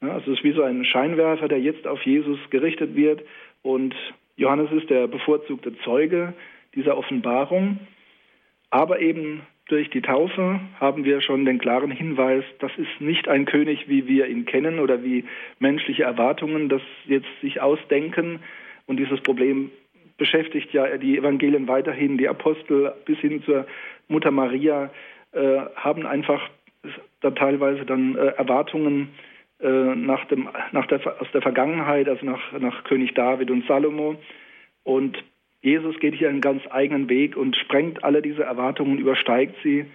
[0.00, 3.22] Ja, also es ist wie so ein Scheinwerfer, der jetzt auf Jesus gerichtet wird.
[3.62, 3.94] Und
[4.36, 6.34] Johannes ist der bevorzugte Zeuge
[6.74, 7.80] dieser Offenbarung.
[8.70, 13.46] Aber eben durch die Taufe haben wir schon den klaren Hinweis, das ist nicht ein
[13.46, 15.24] König, wie wir ihn kennen oder wie
[15.60, 18.40] menschliche Erwartungen das jetzt sich ausdenken.
[18.86, 19.70] Und dieses Problem
[20.18, 22.18] beschäftigt ja die Evangelien weiterhin.
[22.18, 23.66] Die Apostel bis hin zur
[24.08, 24.90] Mutter Maria
[25.32, 26.50] äh, haben einfach
[27.22, 29.08] da teilweise dann äh, Erwartungen
[29.60, 34.16] äh, nach dem, nach der, aus der Vergangenheit, also nach, nach König David und Salomo.
[34.84, 35.16] Und
[35.62, 39.86] Jesus geht hier einen ganz eigenen Weg und sprengt alle diese Erwartungen, übersteigt sie.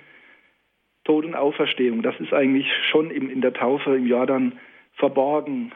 [1.03, 4.59] Tod und Auferstehung, das ist eigentlich schon in der Taufe im Jordan
[4.95, 5.71] verborgen,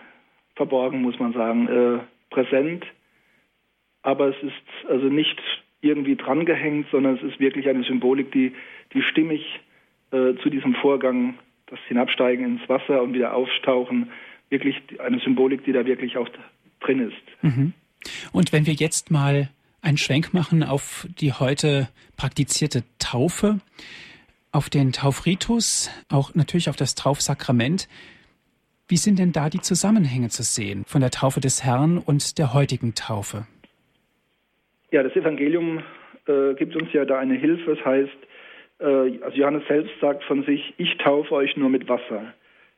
[0.55, 1.99] verborgen muss man sagen, äh,
[2.29, 2.85] präsent.
[4.01, 5.39] Aber es ist also nicht
[5.81, 8.53] irgendwie drangehängt, sondern es ist wirklich eine Symbolik, die,
[8.93, 9.61] die stimmig
[10.11, 11.35] äh, zu diesem Vorgang,
[11.67, 14.11] das Hinabsteigen ins Wasser und wieder Auftauchen,
[14.49, 16.27] wirklich eine Symbolik, die da wirklich auch
[16.81, 17.43] drin ist.
[17.43, 17.73] Mhm.
[18.33, 19.49] Und wenn wir jetzt mal
[19.81, 23.59] einen Schwenk machen auf die heute praktizierte Taufe,
[24.51, 27.87] auf den Taufritus, auch natürlich auf das Taufsakrament,
[28.87, 32.53] wie sind denn da die Zusammenhänge zu sehen von der Taufe des Herrn und der
[32.53, 33.47] heutigen Taufe?
[34.91, 35.81] Ja, das Evangelium
[36.27, 37.75] äh, gibt uns ja da eine Hilfe.
[37.75, 38.17] Das heißt,
[38.79, 42.33] äh, also Johannes selbst sagt von sich, ich taufe euch nur mit Wasser.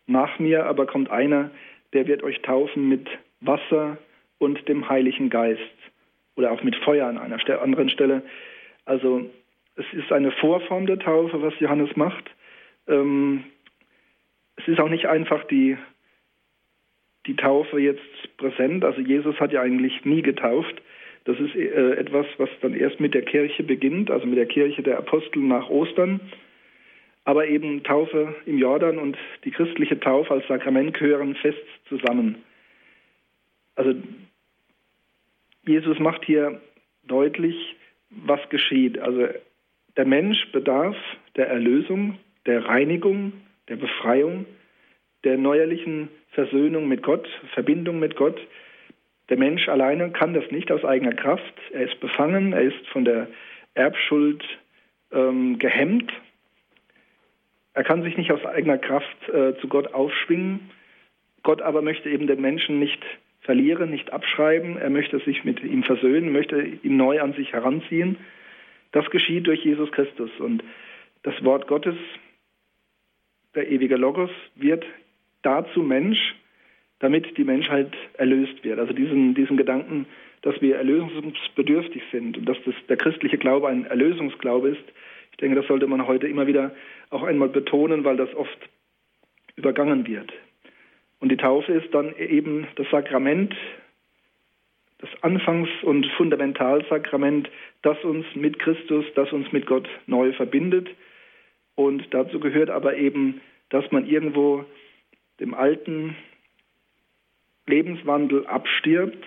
[0.05, 1.49] Nach mir aber kommt einer,
[1.93, 3.07] der wird euch taufen mit
[3.41, 3.97] Wasser
[4.37, 5.59] und dem Heiligen Geist.
[6.35, 8.23] Oder auch mit Feuer an einer anderen Stelle.
[8.85, 9.29] Also
[9.75, 12.29] es ist eine Vorform der Taufe, was Johannes macht.
[12.87, 13.43] Ähm,
[14.55, 15.77] es ist auch nicht einfach die
[17.25, 18.01] die Taufe jetzt
[18.37, 18.83] präsent.
[18.83, 20.81] Also Jesus hat ja eigentlich nie getauft.
[21.25, 24.83] Das ist äh, etwas, was dann erst mit der Kirche beginnt, also mit der Kirche
[24.83, 26.19] der Apostel nach Ostern.
[27.25, 32.43] Aber eben Taufe im Jordan und die christliche Taufe als Sakrament gehören fest zusammen.
[33.75, 33.95] Also
[35.65, 36.61] Jesus macht hier
[37.03, 37.75] deutlich,
[38.09, 38.99] was geschieht.
[38.99, 39.27] Also
[39.97, 40.95] der Mensch bedarf
[41.35, 43.33] der Erlösung, der Reinigung,
[43.69, 44.45] der Befreiung,
[45.23, 48.39] der neuerlichen Versöhnung mit Gott, Verbindung mit Gott.
[49.29, 51.53] Der Mensch alleine kann das nicht aus eigener Kraft.
[51.71, 53.27] Er ist befangen, er ist von der
[53.73, 54.43] Erbschuld
[55.11, 56.11] ähm, gehemmt.
[57.73, 60.71] Er kann sich nicht aus eigener Kraft äh, zu Gott aufschwingen.
[61.41, 63.03] Gott aber möchte eben den Menschen nicht
[63.43, 64.77] verlieren, nicht abschreiben.
[64.77, 68.17] Er möchte sich mit ihm versöhnen, möchte ihn neu an sich heranziehen.
[68.91, 70.31] Das geschieht durch Jesus Christus.
[70.39, 70.63] Und
[71.23, 71.95] das Wort Gottes,
[73.55, 74.85] der ewige Logos, wird
[75.41, 76.35] dazu Mensch,
[76.99, 78.79] damit die Menschheit erlöst wird.
[78.79, 80.05] Also diesen, diesen Gedanken,
[80.41, 84.83] dass wir erlösungsbedürftig sind und dass das, der christliche Glaube ein Erlösungsglaube ist,
[85.31, 86.75] ich denke, das sollte man heute immer wieder
[87.09, 88.57] auch einmal betonen, weil das oft
[89.55, 90.31] übergangen wird.
[91.23, 93.55] Und die Taufe ist dann eben das Sakrament,
[94.97, 97.49] das Anfangs- und Fundamentalsakrament,
[97.81, 100.89] das uns mit Christus, das uns mit Gott neu verbindet.
[101.75, 104.65] Und dazu gehört aber eben, dass man irgendwo
[105.39, 106.17] dem alten
[107.67, 109.23] Lebenswandel abstirbt,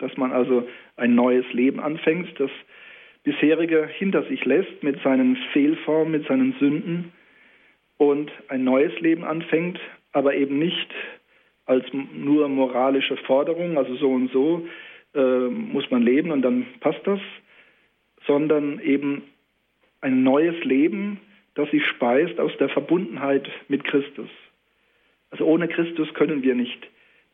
[0.00, 2.50] dass man also ein neues Leben anfängt, das
[3.22, 7.12] bisherige hinter sich lässt mit seinen Fehlformen, mit seinen Sünden
[7.98, 9.78] und ein neues Leben anfängt,
[10.10, 10.92] aber eben nicht
[11.66, 14.66] als nur moralische Forderung, also so und so
[15.14, 17.20] äh, muss man leben und dann passt das,
[18.26, 19.22] sondern eben
[20.00, 21.20] ein neues Leben,
[21.54, 24.28] das sich speist aus der Verbundenheit mit Christus.
[25.30, 26.88] Also ohne Christus können wir nicht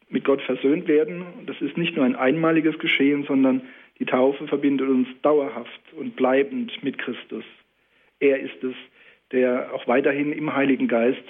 [0.08, 1.24] mit Gott versöhnt werden.
[1.46, 3.62] Das ist nicht nur ein einmaliges Geschehen, sondern
[3.98, 7.44] die Taufe verbindet uns dauerhaft und bleibend mit Christus.
[8.20, 8.74] Er ist es,
[9.32, 11.24] der auch weiterhin im Heiligen Geist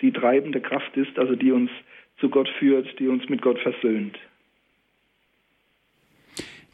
[0.00, 1.70] die treibende Kraft ist, also die uns
[2.18, 4.16] zu Gott führt, die uns mit Gott versöhnt.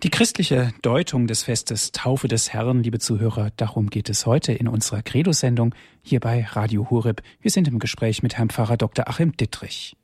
[0.02, 4.66] Die christliche Deutung des Festes Taufe des Herrn, liebe Zuhörer, darum geht es heute in
[4.66, 7.22] unserer Credo-Sendung hier bei Radio Hureb.
[7.40, 9.08] Wir sind im Gespräch mit Herrn Pfarrer Dr.
[9.08, 9.94] Achim Dittrich.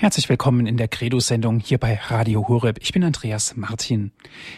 [0.00, 2.78] Herzlich willkommen in der Credo-Sendung hier bei Radio Horeb.
[2.80, 4.12] Ich bin Andreas Martin.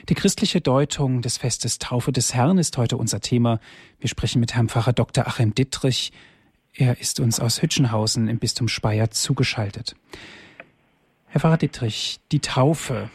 [0.08, 3.58] Die christliche Deutung des Festes Taufe des Herrn ist heute unser Thema.
[3.98, 5.26] Wir sprechen mit Herrn Pfarrer Dr.
[5.26, 6.12] Achim Dittrich.
[6.72, 9.96] Er ist uns aus Hütchenhausen im Bistum Speyer zugeschaltet.
[11.26, 13.10] Herr Pfarrer Dittrich, die Taufe,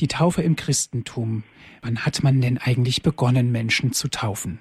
[0.00, 1.44] die Taufe im Christentum.
[1.82, 4.58] Wann hat man denn eigentlich begonnen, Menschen zu taufen?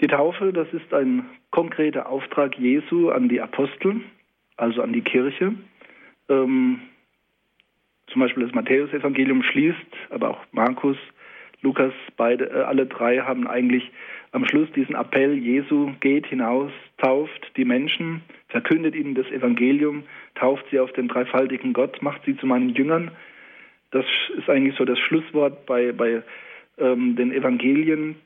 [0.00, 4.02] Die Taufe, das ist ein konkreter Auftrag Jesu an die Apostel
[4.56, 5.54] also an die Kirche.
[6.28, 6.80] Ähm,
[8.08, 9.76] zum Beispiel das Matthäusevangelium schließt,
[10.10, 10.96] aber auch Markus,
[11.62, 13.90] Lukas, beide, äh, alle drei haben eigentlich
[14.32, 20.66] am Schluss diesen Appell, Jesu geht hinaus, tauft die Menschen, verkündet ihnen das Evangelium, tauft
[20.70, 23.10] sie auf den dreifaltigen Gott, macht sie zu meinen Jüngern.
[23.90, 24.04] Das
[24.36, 26.22] ist eigentlich so das Schlusswort bei, bei
[26.78, 28.16] ähm, den Evangelien.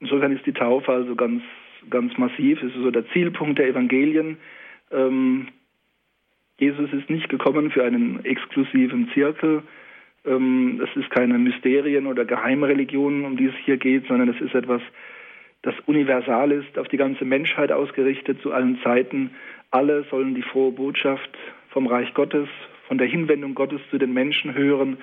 [0.00, 1.42] Insofern ist die Taufe also ganz,
[1.90, 4.38] ganz massiv, es ist so der Zielpunkt der Evangelien,
[4.94, 5.48] ähm,
[6.58, 9.62] Jesus ist nicht gekommen für einen exklusiven Zirkel.
[10.24, 14.54] Ähm, es ist keine Mysterien- oder Geheimreligion, um die es hier geht, sondern es ist
[14.54, 14.80] etwas,
[15.62, 19.30] das universal ist, auf die ganze Menschheit ausgerichtet, zu allen Zeiten.
[19.70, 21.30] Alle sollen die frohe Botschaft
[21.70, 22.48] vom Reich Gottes,
[22.86, 24.98] von der Hinwendung Gottes zu den Menschen hören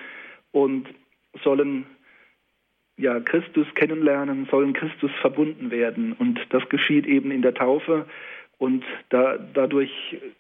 [0.52, 0.88] und
[1.44, 1.86] sollen
[2.98, 6.14] ja, Christus kennenlernen, sollen Christus verbunden werden.
[6.14, 8.06] Und das geschieht eben in der Taufe.
[8.62, 9.90] Und da, dadurch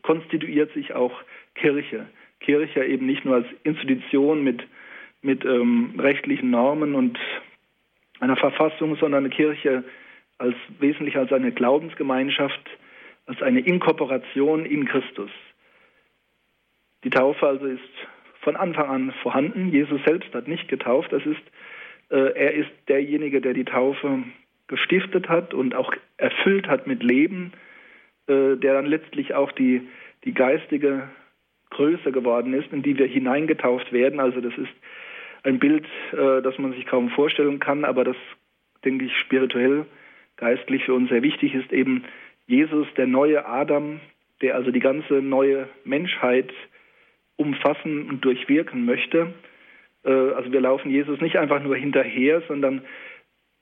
[0.04, 1.12] konstituiert sich auch
[1.56, 2.06] Kirche.
[2.40, 4.62] Kirche eben nicht nur als Institution mit
[5.24, 7.18] mit ähm, rechtlichen Normen und
[8.20, 9.84] einer Verfassung, sondern eine Kirche
[10.38, 12.62] als wesentlich als eine Glaubensgemeinschaft,
[13.26, 15.32] als eine Inkorporation in Christus.
[17.04, 17.82] Die Taufe also ist
[18.42, 19.72] von Anfang an vorhanden.
[19.72, 21.12] Jesus selbst hat nicht getauft.
[21.12, 21.42] Das ist,
[22.12, 24.24] äh, er ist derjenige, der die Taufe
[24.68, 27.54] gestiftet hat und auch erfüllt hat mit Leben,
[28.32, 29.88] der dann letztlich auch die,
[30.24, 31.10] die geistige
[31.72, 34.20] Größe geworden ist, in die wir hineingetauft werden.
[34.20, 34.72] Also das ist
[35.44, 38.17] ein Bild, äh, das man sich kaum vorstellen kann, aber das,
[38.86, 39.86] denke ich, spirituell,
[40.38, 42.04] geistlich für uns sehr wichtig ist, eben
[42.48, 44.00] Jesus, der neue Adam,
[44.41, 46.52] der also die ganze neue Menschheit
[47.38, 49.34] umfassen und durchwirken möchte.
[50.04, 52.82] Äh, also wir laufen Jesus nicht einfach nur hinterher, sondern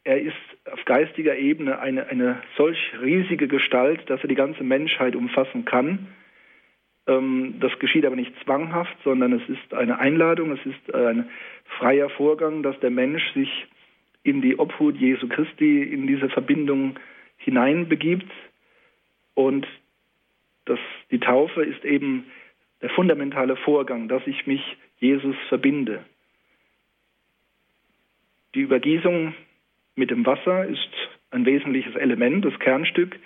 [0.09, 0.33] er ist
[0.65, 6.07] auf geistiger Ebene eine, eine solch riesige Gestalt, dass er die ganze Menschheit umfassen kann.
[7.05, 11.29] Ähm, das geschieht aber nicht zwanghaft, sondern es ist eine Einladung, es ist ein
[11.77, 13.67] freier Vorgang, dass der Mensch sich
[14.23, 16.97] in die Obhut Jesu Christi, in diese Verbindung
[17.37, 18.31] hineinbegibt.
[19.35, 19.67] Und
[20.65, 20.79] das,
[21.11, 22.25] die Taufe ist eben
[22.81, 26.03] der fundamentale Vorgang, dass ich mich Jesus verbinde.
[28.55, 29.35] Die Übergießung
[29.95, 30.89] mit dem Wasser ist
[31.31, 33.19] ein wesentliches Element, das Kernstück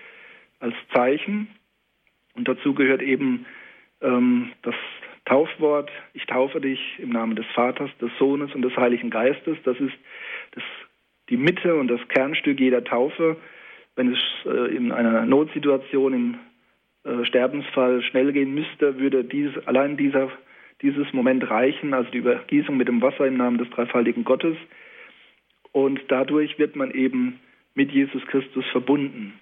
[0.59, 1.47] als Zeichen.
[2.35, 3.45] Und dazu gehört eben
[4.01, 4.75] ähm, das
[5.25, 9.57] Taufwort, ich taufe dich im Namen des Vaters, des Sohnes und des Heiligen Geistes.
[9.63, 9.93] Das ist
[10.51, 10.63] das,
[11.29, 13.37] die Mitte und das Kernstück jeder Taufe.
[13.95, 16.39] Wenn es äh, in einer Notsituation, im
[17.05, 20.29] äh, Sterbensfall schnell gehen müsste, würde dies, allein dieser,
[20.81, 24.57] dieses Moment reichen, also die Übergießung mit dem Wasser im Namen des dreifaltigen Gottes.
[25.73, 27.39] Und dadurch wird man eben
[27.73, 29.33] mit Jesus Christus verbunden.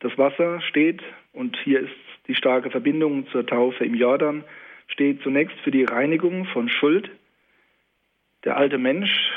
[0.00, 1.94] Das Wasser steht, und hier ist
[2.26, 4.44] die starke Verbindung zur Taufe im Jordan,
[4.88, 7.10] steht zunächst für die Reinigung von Schuld.
[8.44, 9.30] Der alte Mensch,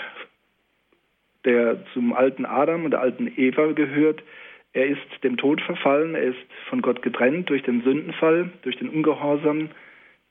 [1.45, 4.23] der zum alten Adam und der alten Eva gehört,
[4.71, 8.89] er ist dem Tod verfallen, er ist von Gott getrennt durch den Sündenfall, durch den
[8.89, 9.69] Ungehorsam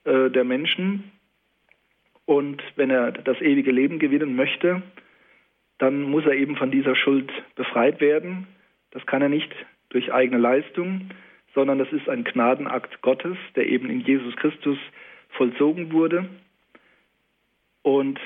[0.05, 1.13] äh, der Menschen.
[2.25, 4.83] Und wenn er das ewige Leben gewinnen möchte,
[5.83, 8.47] dann muss er eben von dieser Schuld befreit werden.
[8.93, 9.53] Das kann er nicht
[9.89, 11.11] durch eigene Leistung,
[11.57, 14.79] sondern das ist ein Gnadenakt Gottes, der eben in Jesus Christus
[15.31, 16.29] vollzogen wurde.
[17.83, 18.21] Und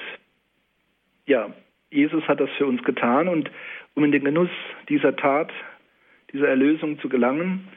[1.25, 1.51] ja,
[1.91, 3.51] Jesus hat das für uns getan und
[3.95, 4.51] um in den Genuss
[4.91, 5.51] dieser Tat,
[6.35, 7.69] dieser Erlösung zu gelangen,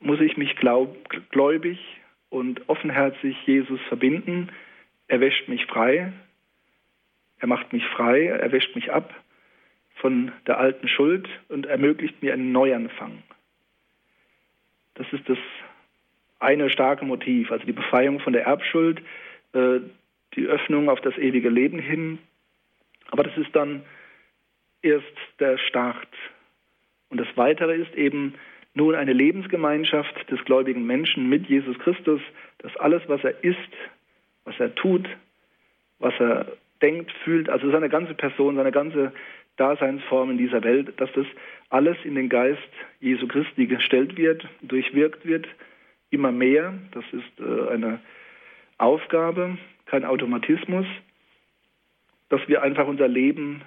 [0.00, 0.96] muss ich mich glaub,
[1.30, 1.78] gläubig
[2.28, 4.48] und offenherzig Jesus verbinden.
[5.06, 6.12] Er wäscht mich frei,
[7.42, 9.12] er macht mich frei, er wäscht mich ab
[9.96, 13.24] von der alten Schuld und ermöglicht mir einen Neuanfang.
[14.94, 15.38] Das ist das
[16.38, 19.02] eine starke Motiv, also die Befreiung von der Erbschuld,
[19.54, 19.80] äh,
[20.36, 22.20] die Öffnung auf das ewige Leben hin.
[23.10, 23.82] Aber das ist dann
[24.80, 26.14] erst der Start.
[27.08, 28.34] Und das Weitere ist eben
[28.74, 32.20] nun eine Lebensgemeinschaft des gläubigen Menschen mit Jesus Christus,
[32.58, 33.58] dass alles, was er ist,
[34.44, 35.08] was er tut,
[35.98, 36.46] was er
[36.82, 39.12] denkt, fühlt, also seine ganze Person, seine ganze
[39.56, 41.26] Daseinsform in dieser Welt, dass das
[41.70, 42.60] alles in den Geist
[43.00, 45.46] Jesu Christi gestellt wird, durchwirkt wird,
[46.10, 46.74] immer mehr.
[46.92, 48.00] Das ist äh, eine
[48.78, 50.86] Aufgabe, kein Automatismus,
[52.28, 53.62] dass wir einfach unser Leben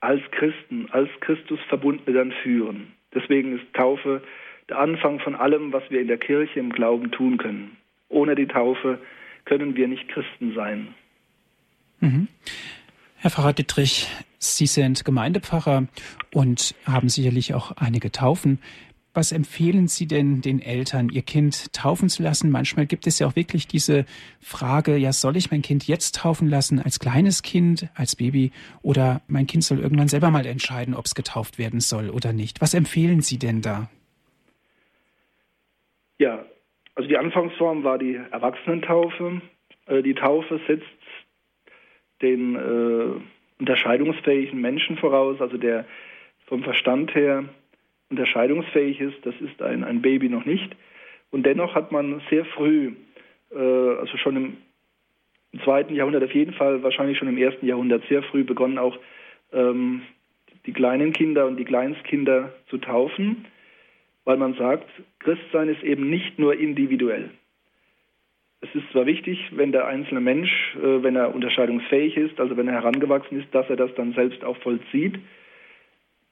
[0.00, 2.92] als Christen, als Christus Verbundene dann führen.
[3.14, 4.22] Deswegen ist Taufe
[4.68, 7.76] der Anfang von allem, was wir in der Kirche im Glauben tun können.
[8.08, 8.98] Ohne die Taufe
[9.44, 10.94] können wir nicht Christen sein.
[12.00, 12.28] Mhm.
[13.16, 14.08] Herr Pfarrer Dittrich,
[14.38, 15.88] Sie sind Gemeindepfarrer
[16.32, 18.60] und haben sicherlich auch einige Taufen.
[19.14, 22.52] Was empfehlen Sie denn den Eltern, ihr Kind taufen zu lassen?
[22.52, 24.04] Manchmal gibt es ja auch wirklich diese
[24.40, 29.20] Frage, ja, soll ich mein Kind jetzt taufen lassen, als kleines Kind, als Baby, oder
[29.26, 32.60] mein Kind soll irgendwann selber mal entscheiden, ob es getauft werden soll oder nicht.
[32.60, 33.90] Was empfehlen Sie denn da?
[36.18, 36.44] Ja,
[36.94, 39.42] also die Anfangsform war die Erwachsenentaufe.
[39.86, 40.86] Äh, die Taufe setzt
[42.22, 43.20] den äh,
[43.60, 45.84] unterscheidungsfähigen Menschen voraus, also der
[46.46, 47.44] vom Verstand her
[48.10, 49.24] unterscheidungsfähig ist.
[49.24, 50.74] Das ist ein, ein Baby noch nicht.
[51.30, 52.92] Und dennoch hat man sehr früh,
[53.50, 54.56] äh, also schon im,
[55.64, 58.98] zweiten Jahrhundert auf jeden Fall, wahrscheinlich schon im ersten Jahrhundert, sehr früh begonnen, auch
[59.52, 60.02] ähm,
[60.66, 63.46] die kleinen Kinder und die Kleinstkinder zu taufen,
[64.24, 64.88] weil man sagt,
[65.20, 67.30] Christsein ist eben nicht nur individuell
[68.60, 72.68] es ist zwar wichtig, wenn der einzelne Mensch, äh, wenn er unterscheidungsfähig ist, also wenn
[72.68, 75.18] er herangewachsen ist, dass er das dann selbst auch vollzieht,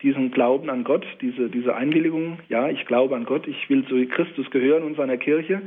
[0.03, 4.05] diesen Glauben an Gott, diese, diese Einwilligung, ja, ich glaube an Gott, ich will zu
[4.09, 5.63] Christus gehören und seiner Kirche.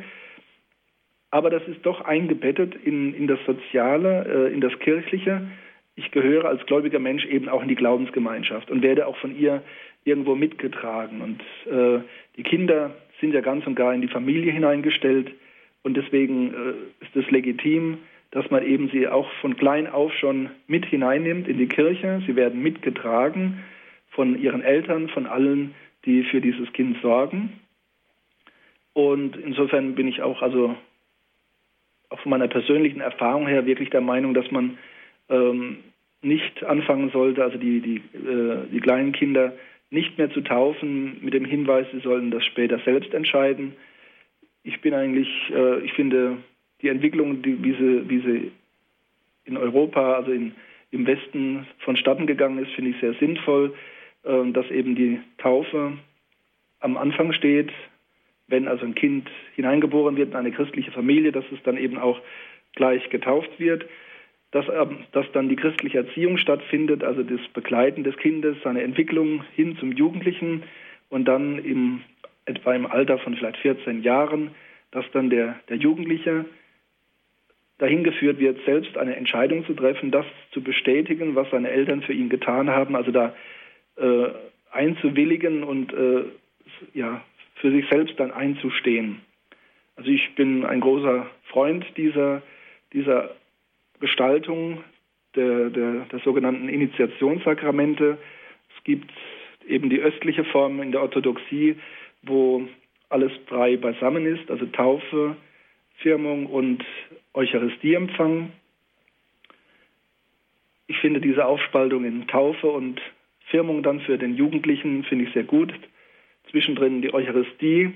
[1.32, 5.48] aber das ist doch eingebettet in, in das Soziale, äh, in das Kirchliche.
[5.96, 9.62] Ich gehöre als gläubiger Mensch eben auch in die Glaubensgemeinschaft und werde auch von ihr
[10.06, 11.22] irgendwo mitgetragen.
[11.22, 11.42] Und
[11.72, 12.02] äh,
[12.36, 15.32] die Kinder sind ja ganz und gar in die Familie hineingestellt
[15.84, 18.00] und deswegen äh, ist es legitim,
[18.32, 22.22] dass man eben sie auch von klein auf schon mit hineinnimmt in die Kirche.
[22.28, 23.64] Sie werden mitgetragen
[24.12, 25.74] von ihren Eltern, von allen,
[26.06, 27.54] die für dieses Kind sorgen.
[28.94, 30.76] Und insofern bin ich auch also
[32.10, 34.78] auch von meiner persönlichen Erfahrung her wirklich der Meinung, dass man
[35.30, 35.78] ähm,
[36.22, 39.54] nicht anfangen sollte, also die, die, äh, die kleinen Kinder
[39.92, 43.74] nicht mehr zu taufen mit dem Hinweis, sie sollen das später selbst entscheiden.
[44.70, 46.38] Ich bin eigentlich, äh, ich finde
[46.84, 48.52] die Entwicklung, die, wie, sie, wie sie
[49.46, 50.52] in Europa, also in,
[50.92, 53.74] im Westen vonstatten gegangen ist, finde ich sehr sinnvoll,
[54.24, 55.94] äh, dass eben die Taufe
[56.82, 57.72] am Anfang steht,
[58.48, 62.22] wenn also ein Kind hineingeboren wird in eine christliche Familie, dass es dann eben auch
[62.76, 63.88] gleich getauft wird,
[64.52, 69.44] dass, ähm, dass dann die christliche Erziehung stattfindet, also das Begleiten des Kindes, seine Entwicklung
[69.56, 70.62] hin zum Jugendlichen
[71.10, 72.02] und dann im,
[72.50, 74.52] etwa im Alter von vielleicht 14 Jahren,
[74.92, 76.46] dass dann der, der Jugendliche
[77.78, 82.14] dahin geführt wird, selbst eine Entscheidung zu treffen, das zu bestätigen, was seine Eltern für
[82.14, 83.34] ihn getan haben, also da
[83.96, 84.30] äh,
[84.72, 86.24] einzuwilligen und äh,
[86.94, 87.24] ja,
[87.56, 89.22] für sich selbst dann einzustehen.
[89.96, 92.42] Also ich bin ein großer Freund dieser,
[92.94, 93.36] dieser
[94.00, 94.84] Gestaltung
[95.36, 98.18] der, der, der sogenannten Initiationssakramente.
[98.78, 99.12] Es gibt
[99.68, 101.76] eben die östliche Form in der Orthodoxie,
[102.24, 102.68] wo
[103.10, 105.36] alles drei beisammen ist, also Taufe,
[105.98, 106.84] Firmung und
[107.34, 108.52] Eucharistieempfang.
[110.88, 113.02] Ich finde diese Aufspaltung in Taufe und
[113.48, 115.74] Firmung dann für den Jugendlichen finde ich sehr gut
[116.52, 117.94] zwischendrin die Eucharistie.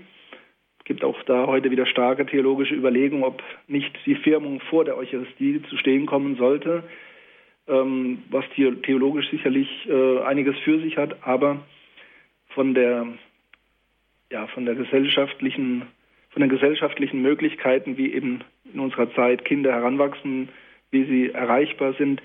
[0.79, 4.97] Es gibt auch da heute wieder starke theologische Überlegungen, ob nicht die Firmung vor der
[4.97, 6.83] Eucharistie zu stehen kommen sollte,
[7.67, 11.65] ähm, was theologisch sicherlich äh, einiges für sich hat, aber
[12.49, 13.07] von der,
[14.33, 15.83] ja, von der gesellschaftlichen,
[16.31, 20.49] von den gesellschaftlichen Möglichkeiten, wie eben in unserer Zeit Kinder heranwachsen,
[20.89, 22.19] wie sie erreichbar sind,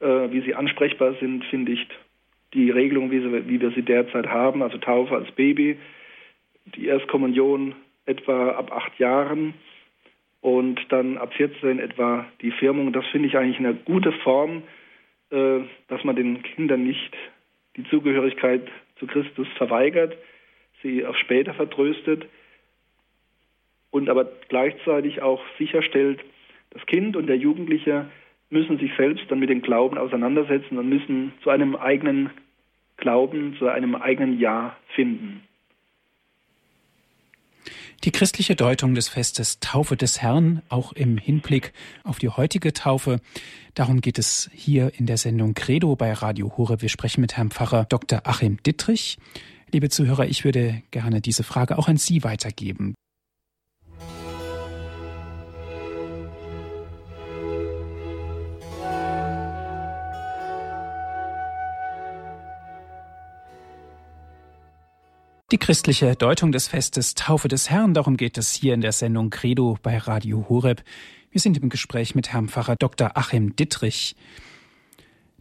[0.00, 1.86] äh, wie sie ansprechbar sind, finde ich
[2.52, 5.78] die Regelung, wie, sie, wie wir sie derzeit haben, also Taufe als Baby,
[6.74, 9.54] die Erstkommunion etwa ab acht Jahren
[10.40, 12.92] und dann ab 14 etwa die Firmung.
[12.92, 14.64] Das finde ich eigentlich eine gute Form,
[15.30, 17.16] äh, dass man den Kindern nicht
[17.76, 20.16] die Zugehörigkeit zu Christus verweigert,
[20.82, 22.26] sie auf später vertröstet
[23.90, 26.20] und aber gleichzeitig auch sicherstellt,
[26.70, 28.06] das Kind und der Jugendliche
[28.50, 32.30] müssen sich selbst dann mit dem Glauben auseinandersetzen und müssen zu einem eigenen
[32.96, 35.42] Glauben, zu einem eigenen Ja finden.
[38.04, 41.72] Die christliche Deutung des Festes Taufe des Herrn, auch im Hinblick
[42.02, 43.20] auf die heutige Taufe.
[43.74, 46.82] Darum geht es hier in der Sendung Credo bei Radio Hure.
[46.82, 48.22] Wir sprechen mit Herrn Pfarrer Dr.
[48.24, 49.18] Achim Dittrich.
[49.72, 52.94] Liebe Zuhörer, ich würde gerne diese Frage auch an Sie weitergeben.
[65.50, 69.30] Die christliche Deutung des Festes Taufe des Herrn, darum geht es hier in der Sendung
[69.30, 70.82] Credo bei Radio Horeb.
[71.30, 73.16] Wir sind im Gespräch mit Herrn Pfarrer Dr.
[73.16, 74.16] Achim Dittrich.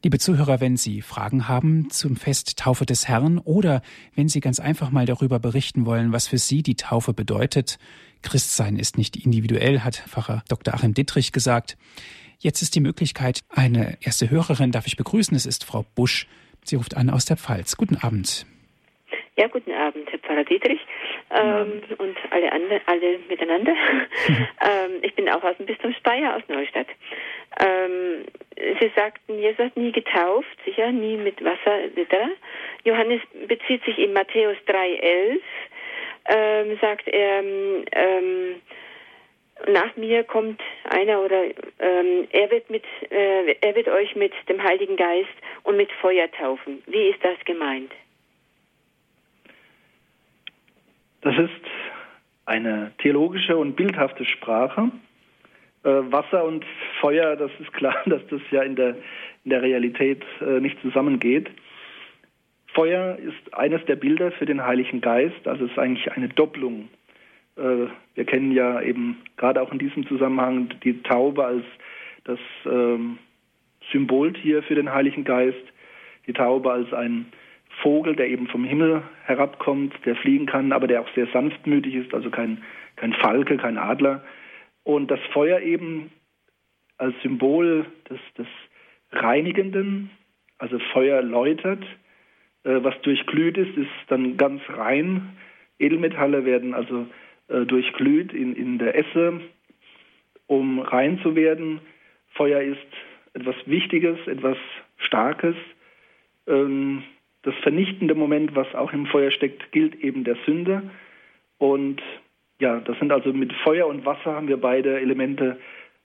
[0.03, 3.83] Liebe Zuhörer, wenn Sie Fragen haben zum Fest Taufe des Herrn oder
[4.15, 7.77] wenn Sie ganz einfach mal darüber berichten wollen, was für Sie die Taufe bedeutet,
[8.23, 10.73] Christsein ist nicht individuell, hat Pfarrer Dr.
[10.73, 11.77] Achim Dittrich gesagt.
[12.39, 16.25] Jetzt ist die Möglichkeit, eine erste Hörerin darf ich begrüßen, es ist Frau Busch.
[16.63, 17.77] Sie ruft an aus der Pfalz.
[17.77, 18.47] Guten Abend.
[19.37, 20.79] Ja, guten Abend, Herr Pfarrer Dietrich
[21.33, 23.73] ähm, und alle, andere, alle miteinander.
[24.27, 26.87] ähm, ich bin auch aus dem Bistum Speyer, aus Neustadt.
[27.59, 28.25] Ähm,
[28.79, 32.15] Sie sagten, Jesus hat nie getauft, sicher, nie mit Wasser etc.
[32.83, 35.39] Johannes bezieht sich in Matthäus 3,11,
[36.29, 38.61] ähm, sagt er, ähm,
[39.67, 41.43] nach mir kommt einer oder
[41.79, 45.29] ähm, er wird mit äh, er wird euch mit dem Heiligen Geist
[45.63, 46.81] und mit Feuer taufen.
[46.87, 47.91] Wie ist das gemeint?
[51.21, 51.49] Das ist
[52.45, 54.91] eine theologische und bildhafte Sprache.
[55.83, 56.65] Äh, Wasser und
[56.99, 58.95] Feuer, das ist klar, dass das ja in der,
[59.43, 61.49] in der Realität äh, nicht zusammengeht.
[62.73, 66.89] Feuer ist eines der Bilder für den Heiligen Geist, also ist eigentlich eine Doppelung.
[67.57, 71.65] Äh, wir kennen ja eben gerade auch in diesem Zusammenhang die Taube als
[72.23, 73.17] das ähm,
[73.91, 75.63] Symboltier für den Heiligen Geist,
[76.27, 77.25] die Taube als ein
[77.81, 82.13] Vogel, der eben vom Himmel herabkommt, der fliegen kann, aber der auch sehr sanftmütig ist,
[82.13, 82.63] also kein,
[82.95, 84.23] kein Falke, kein Adler.
[84.83, 86.11] Und das Feuer eben
[86.97, 88.47] als Symbol des, des
[89.11, 90.09] Reinigenden,
[90.57, 91.83] also Feuer läutert,
[92.63, 95.35] äh, was durchglüht ist, ist dann ganz rein.
[95.79, 97.07] Edelmetalle werden also
[97.47, 99.41] äh, durchglüht in, in der Esse,
[100.47, 101.81] um rein zu werden.
[102.33, 102.77] Feuer ist
[103.33, 104.57] etwas Wichtiges, etwas
[104.97, 105.55] Starkes.
[106.47, 107.03] Ähm,
[107.43, 110.83] das vernichtende Moment, was auch im Feuer steckt, gilt eben der Sünde.
[111.57, 112.01] Und
[112.59, 115.57] ja, das sind also mit Feuer und Wasser haben wir beide Elemente,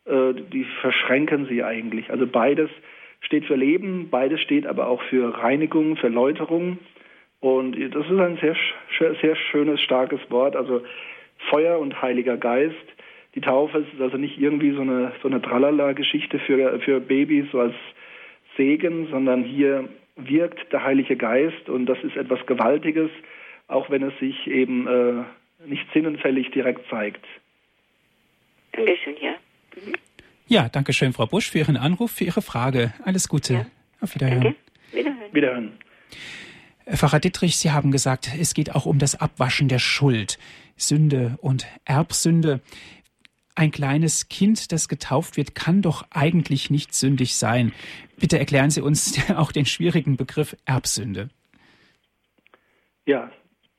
[0.06, 2.10] äh, die verschränken sie eigentlich.
[2.10, 2.70] Also beides
[3.20, 6.78] steht für Leben, beides steht aber auch für Reinigung, für Läuterung.
[7.40, 8.56] Und das ist ein sehr,
[9.20, 10.56] sehr schönes, starkes Wort.
[10.56, 10.82] Also
[11.50, 12.74] Feuer und Heiliger Geist.
[13.34, 17.60] Die Taufe ist also nicht irgendwie so eine, so eine Tralala-Geschichte für, für Babys, so
[17.60, 17.74] als
[18.56, 23.10] Segen, sondern hier wirkt der Heilige Geist und das ist etwas Gewaltiges,
[23.68, 25.24] auch wenn es sich eben äh,
[25.66, 27.24] nicht sinnenfällig direkt zeigt.
[28.72, 29.34] Dankeschön, ja.
[29.76, 29.94] Mhm.
[30.48, 32.92] Ja, danke schön, Frau Busch, für Ihren Anruf, für Ihre Frage.
[33.04, 33.54] Alles Gute.
[33.54, 33.66] Ja.
[34.00, 34.42] Auf Wiederhören.
[34.42, 34.58] Danke.
[34.92, 35.34] Wiederhören.
[35.34, 35.72] Wiederhören.
[36.88, 40.38] Pfarrer Dittrich, Sie haben gesagt, es geht auch um das Abwaschen der Schuld,
[40.76, 42.60] Sünde und Erbsünde.
[43.56, 47.72] Ein kleines Kind, das getauft wird, kann doch eigentlich nicht sündig sein.
[48.18, 51.30] Bitte erklären Sie uns auch den schwierigen Begriff Erbsünde.
[53.06, 53.30] Ja,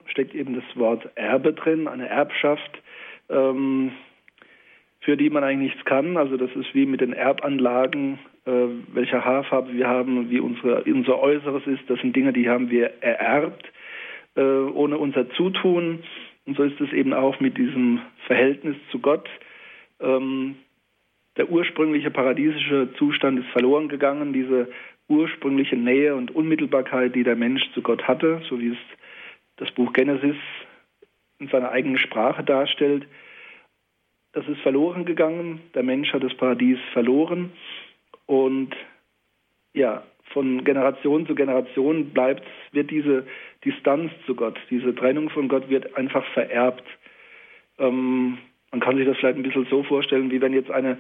[0.08, 2.82] steckt eben das Wort Erbe drin, eine Erbschaft.
[3.30, 3.92] Ähm,
[5.08, 6.18] für die man eigentlich nichts kann.
[6.18, 11.20] Also das ist wie mit den Erbanlagen, äh, welche Haarfarbe wir haben, wie unsere, unser
[11.20, 11.90] Äußeres ist.
[11.90, 13.72] Das sind Dinge, die haben wir ererbt,
[14.36, 16.04] äh, ohne unser Zutun.
[16.46, 19.30] Und so ist es eben auch mit diesem Verhältnis zu Gott.
[20.00, 20.56] Ähm,
[21.38, 24.70] der ursprüngliche paradiesische Zustand ist verloren gegangen, diese
[25.08, 28.78] ursprüngliche Nähe und Unmittelbarkeit, die der Mensch zu Gott hatte, so wie es
[29.58, 30.36] das Buch Genesis
[31.40, 33.08] in seiner eigenen Sprache darstellt
[34.38, 35.62] das ist verloren gegangen.
[35.74, 37.52] Der Mensch hat das Paradies verloren.
[38.28, 38.76] Und
[39.74, 43.26] ja, von Generation zu Generation bleibt, wird diese
[43.66, 46.84] Distanz zu Gott, diese Trennung von Gott wird einfach vererbt.
[47.80, 48.38] Ähm,
[48.72, 50.98] man kann sich das vielleicht ein bisschen so vorstellen, wie wenn jetzt eine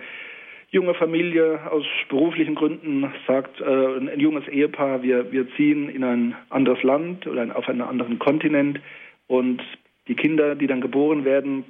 [0.70, 6.36] junge Familie aus beruflichen Gründen sagt, äh, ein junges Ehepaar, wir, wir ziehen in ein
[6.49, 8.80] anderes Land oder auf einen anderen Kontinent
[9.28, 9.61] und
[10.07, 11.65] die Kinder, die dann geboren werden,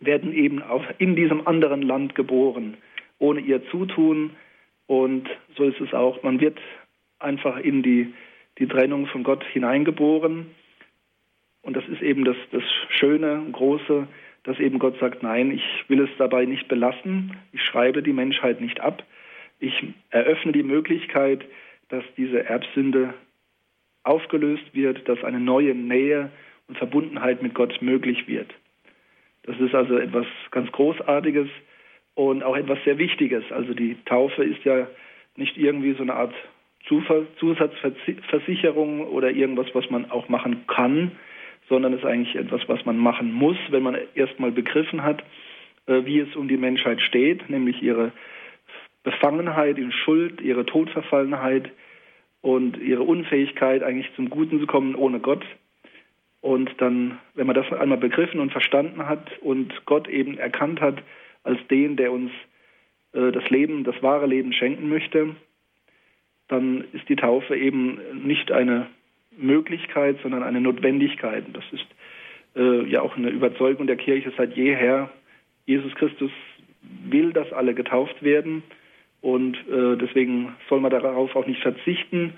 [0.00, 2.76] werden eben auf, in diesem anderen Land geboren,
[3.18, 4.30] ohne ihr Zutun.
[4.86, 6.22] Und so ist es auch.
[6.22, 6.58] Man wird
[7.18, 8.12] einfach in die,
[8.58, 10.46] die Trennung von Gott hineingeboren.
[11.62, 14.06] Und das ist eben das, das Schöne, Große,
[14.46, 17.36] dass eben Gott sagt, nein, ich will es dabei nicht belassen.
[17.52, 19.02] Ich schreibe die Menschheit nicht ab.
[19.58, 19.72] Ich
[20.10, 21.44] eröffne die Möglichkeit,
[21.88, 23.14] dass diese Erbsünde
[24.04, 26.30] aufgelöst wird, dass eine neue Nähe
[26.68, 28.54] und Verbundenheit mit Gott möglich wird.
[29.42, 31.48] Das ist also etwas ganz Großartiges
[32.14, 33.42] und auch etwas sehr Wichtiges.
[33.50, 34.86] Also die Taufe ist ja
[35.34, 36.34] nicht irgendwie so eine Art
[36.86, 41.10] Zusatzversicherung oder irgendwas, was man auch machen kann,
[41.68, 45.22] sondern ist eigentlich etwas, was man machen muss, wenn man erstmal begriffen hat,
[45.86, 48.12] äh, wie es um die Menschheit steht, nämlich ihre
[49.02, 51.70] Befangenheit in Schuld, ihre Todverfallenheit
[52.40, 55.44] und ihre Unfähigkeit, eigentlich zum Guten zu kommen ohne Gott.
[56.40, 61.02] Und dann, wenn man das einmal begriffen und verstanden hat und Gott eben erkannt hat
[61.42, 62.30] als den, der uns
[63.12, 65.34] äh, das Leben, das wahre Leben schenken möchte,
[66.48, 68.86] dann ist die Taufe eben nicht eine
[69.36, 71.44] Möglichkeit, sondern eine Notwendigkeit.
[71.52, 71.86] Das ist
[72.56, 75.10] äh, ja auch eine Überzeugung der Kirche seit jeher.
[75.66, 76.30] Jesus Christus
[77.04, 78.62] will, dass alle getauft werden
[79.20, 82.34] und äh, deswegen soll man darauf auch nicht verzichten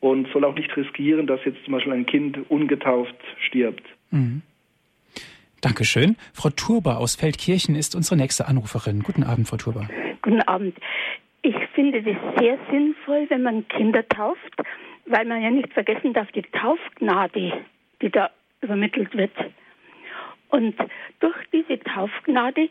[0.00, 3.14] und soll auch nicht riskieren, dass jetzt zum Beispiel ein Kind ungetauft
[3.46, 3.84] stirbt.
[4.10, 4.42] Mhm.
[5.60, 6.16] Dankeschön.
[6.34, 9.02] Frau Turba aus Feldkirchen ist unsere nächste Anruferin.
[9.02, 9.88] Guten Abend, Frau Turba.
[10.20, 10.76] Guten Abend.
[11.40, 14.56] Ich finde das sehr sinnvoll, wenn man Kinder tauft,
[15.06, 17.64] weil man ja nicht vergessen darf, die Taufgnade,
[18.00, 18.30] die da
[18.60, 19.32] übermittelt wird.
[20.48, 20.76] Und
[21.20, 22.68] durch diese Taufgnade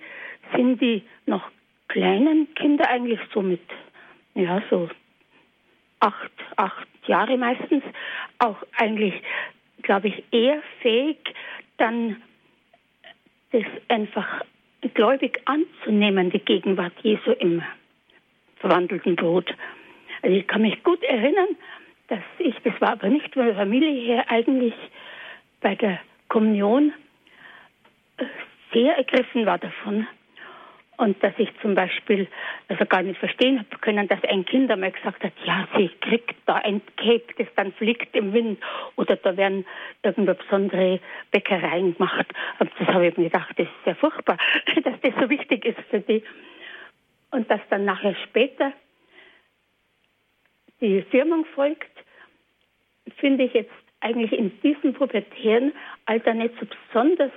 [0.56, 1.52] sind die noch
[1.88, 3.62] kleinen Kinder eigentlich so mit,
[4.36, 4.90] ja, so
[6.00, 7.84] acht, acht Jahre meistens,
[8.40, 9.14] auch eigentlich,
[9.82, 11.18] glaube ich, eher fähig,
[11.78, 12.22] dann
[13.52, 14.44] das einfach
[14.94, 17.62] gläubig anzunehmen, die Gegenwart Jesu im
[18.58, 19.54] verwandelten Brot.
[20.22, 21.56] Also ich kann mich gut erinnern,
[22.08, 24.74] dass ich, das war aber nicht von der Familie her, eigentlich
[25.62, 26.94] bei der Kommunion
[28.18, 28.26] äh,
[28.74, 30.08] sehr ergriffen war davon
[30.98, 32.28] Und dass ich zum Beispiel
[32.68, 36.36] also gar nicht verstehen habe können, dass ein Kind einmal gesagt hat, ja, sie kriegt
[36.46, 38.60] da ein Cake, das dann fliegt im Wind
[38.96, 39.66] oder da werden
[40.04, 41.00] irgendwo besondere
[41.32, 42.28] Bäckereien gemacht.
[42.60, 44.38] Und das habe ich mir gedacht, das ist sehr furchtbar,
[44.84, 46.24] dass das so wichtig ist für die.
[47.32, 48.72] Und dass dann nachher später
[50.84, 51.90] die Firmung folgt,
[53.18, 53.72] finde ich jetzt
[54.02, 55.72] eigentlich in diesem pubertären
[56.06, 57.32] Alter nicht so besonders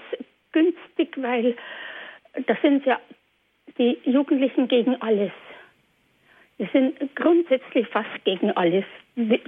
[0.50, 1.56] günstig, weil
[2.46, 3.00] da sind ja
[3.78, 5.30] die Jugendlichen gegen alles.
[6.58, 8.84] Die sind grundsätzlich fast gegen alles,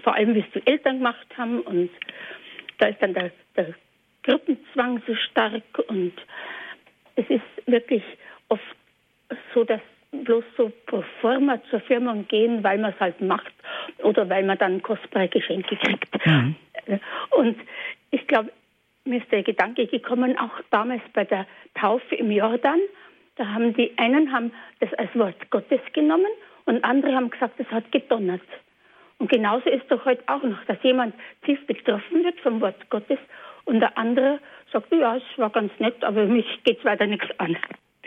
[0.05, 1.90] vor allem wie es die Eltern gemacht haben und
[2.78, 3.74] da ist dann der, der
[4.22, 6.12] Gruppenzwang so stark und
[7.16, 8.05] es ist wirklich
[8.49, 8.62] oft
[9.55, 9.80] so, dass
[10.12, 13.53] bloß so pro forma zur Firma gehen, weil man es halt macht
[14.03, 16.26] oder weil man dann kostbare Geschenke kriegt.
[16.26, 16.57] Mhm.
[17.30, 17.57] Und
[18.11, 18.51] ich glaube,
[19.05, 22.80] mir ist der Gedanke gekommen, auch damals bei der Taufe im Jordan,
[23.36, 26.30] da haben die einen haben das als Wort Gottes genommen
[26.66, 28.43] und andere haben gesagt, es hat gedonnert.
[29.18, 31.14] Und genauso ist doch heute auch noch, dass jemand
[31.45, 33.18] tief betroffen wird vom Wort Gottes
[33.64, 34.39] und der andere
[34.72, 37.57] sagt, ja, es war ganz nett, aber mich geht es weiter nichts an.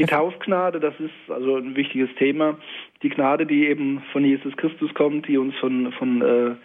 [0.01, 2.57] Die Taufgnade, das ist also ein wichtiges Thema.
[3.03, 6.55] Die Gnade, die eben von Jesus Christus kommt, die uns von, von äh,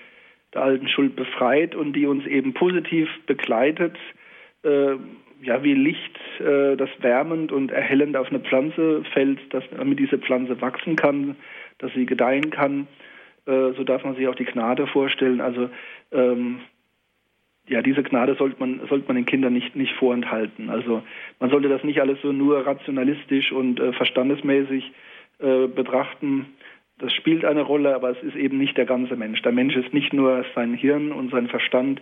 [0.54, 3.96] der alten Schuld befreit und die uns eben positiv begleitet,
[4.62, 4.96] äh,
[5.42, 10.18] ja, wie Licht, äh, das wärmend und erhellend auf eine Pflanze fällt, dass, damit diese
[10.18, 11.36] Pflanze wachsen kann,
[11.78, 12.86] dass sie gedeihen kann.
[13.44, 15.42] Äh, so darf man sich auch die Gnade vorstellen.
[15.42, 15.68] Also
[16.10, 16.60] ähm,
[17.68, 20.70] ja, diese Gnade sollte man, sollte man den Kindern nicht, nicht vorenthalten.
[20.70, 21.02] Also
[21.40, 24.92] man sollte das nicht alles so nur rationalistisch und äh, verstandesmäßig
[25.40, 26.46] äh, betrachten.
[26.98, 29.42] Das spielt eine Rolle, aber es ist eben nicht der ganze Mensch.
[29.42, 32.00] Der Mensch ist nicht nur sein Hirn und sein Verstand,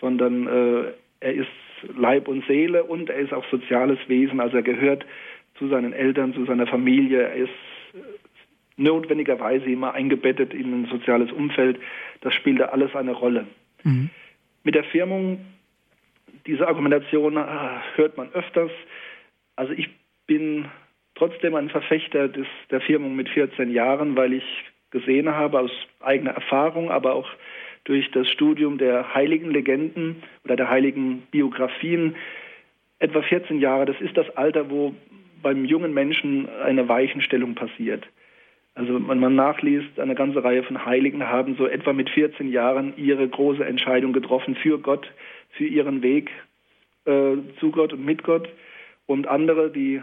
[0.00, 1.48] sondern äh, er ist
[1.96, 4.40] Leib und Seele und er ist auch soziales Wesen.
[4.40, 5.04] Also er gehört
[5.58, 7.22] zu seinen Eltern, zu seiner Familie.
[7.22, 7.52] Er ist
[8.76, 11.78] notwendigerweise immer eingebettet in ein soziales Umfeld.
[12.22, 13.46] Das spielt da alles eine Rolle.
[13.84, 14.10] Mhm.
[14.64, 15.44] Mit der Firmung,
[16.46, 17.46] diese Argumentation äh,
[17.96, 18.70] hört man öfters.
[19.56, 19.88] Also ich
[20.26, 20.64] bin
[21.14, 26.32] trotzdem ein Verfechter des, der Firmung mit 14 Jahren, weil ich gesehen habe aus eigener
[26.32, 27.28] Erfahrung, aber auch
[27.84, 32.16] durch das Studium der heiligen Legenden oder der heiligen Biografien,
[32.98, 34.94] etwa 14 Jahre, das ist das Alter, wo
[35.42, 38.08] beim jungen Menschen eine Weichenstellung passiert.
[38.74, 42.94] Also wenn man nachliest, eine ganze Reihe von Heiligen haben so etwa mit 14 Jahren
[42.96, 45.10] ihre große Entscheidung getroffen für Gott,
[45.50, 46.30] für ihren Weg
[47.04, 48.48] äh, zu Gott und mit Gott.
[49.06, 50.02] Und andere, die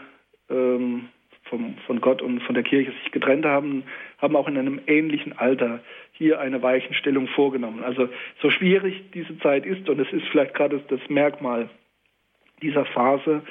[0.49, 1.09] ähm,
[1.43, 3.83] vom, von Gott und von der Kirche sich getrennt haben,
[4.19, 5.81] haben auch in einem ähnlichen Alter
[6.13, 7.83] hier eine Weichenstellung vorgenommen.
[7.83, 8.07] Also
[8.41, 11.69] so schwierig diese Zeit ist, und es ist vielleicht gerade das, das Merkmal
[12.61, 13.41] dieser Phase,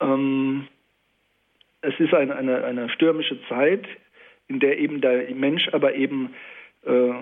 [0.00, 0.66] ähm,
[1.80, 3.86] es ist eine, eine, eine stürmische Zeit,
[4.48, 6.34] in der eben der Mensch aber eben
[6.84, 7.12] äh,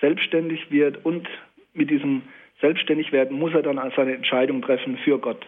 [0.00, 1.28] selbstständig wird und
[1.74, 2.22] mit diesem
[2.60, 5.44] Selbstständigwerden muss er dann seine Entscheidung treffen für Gott.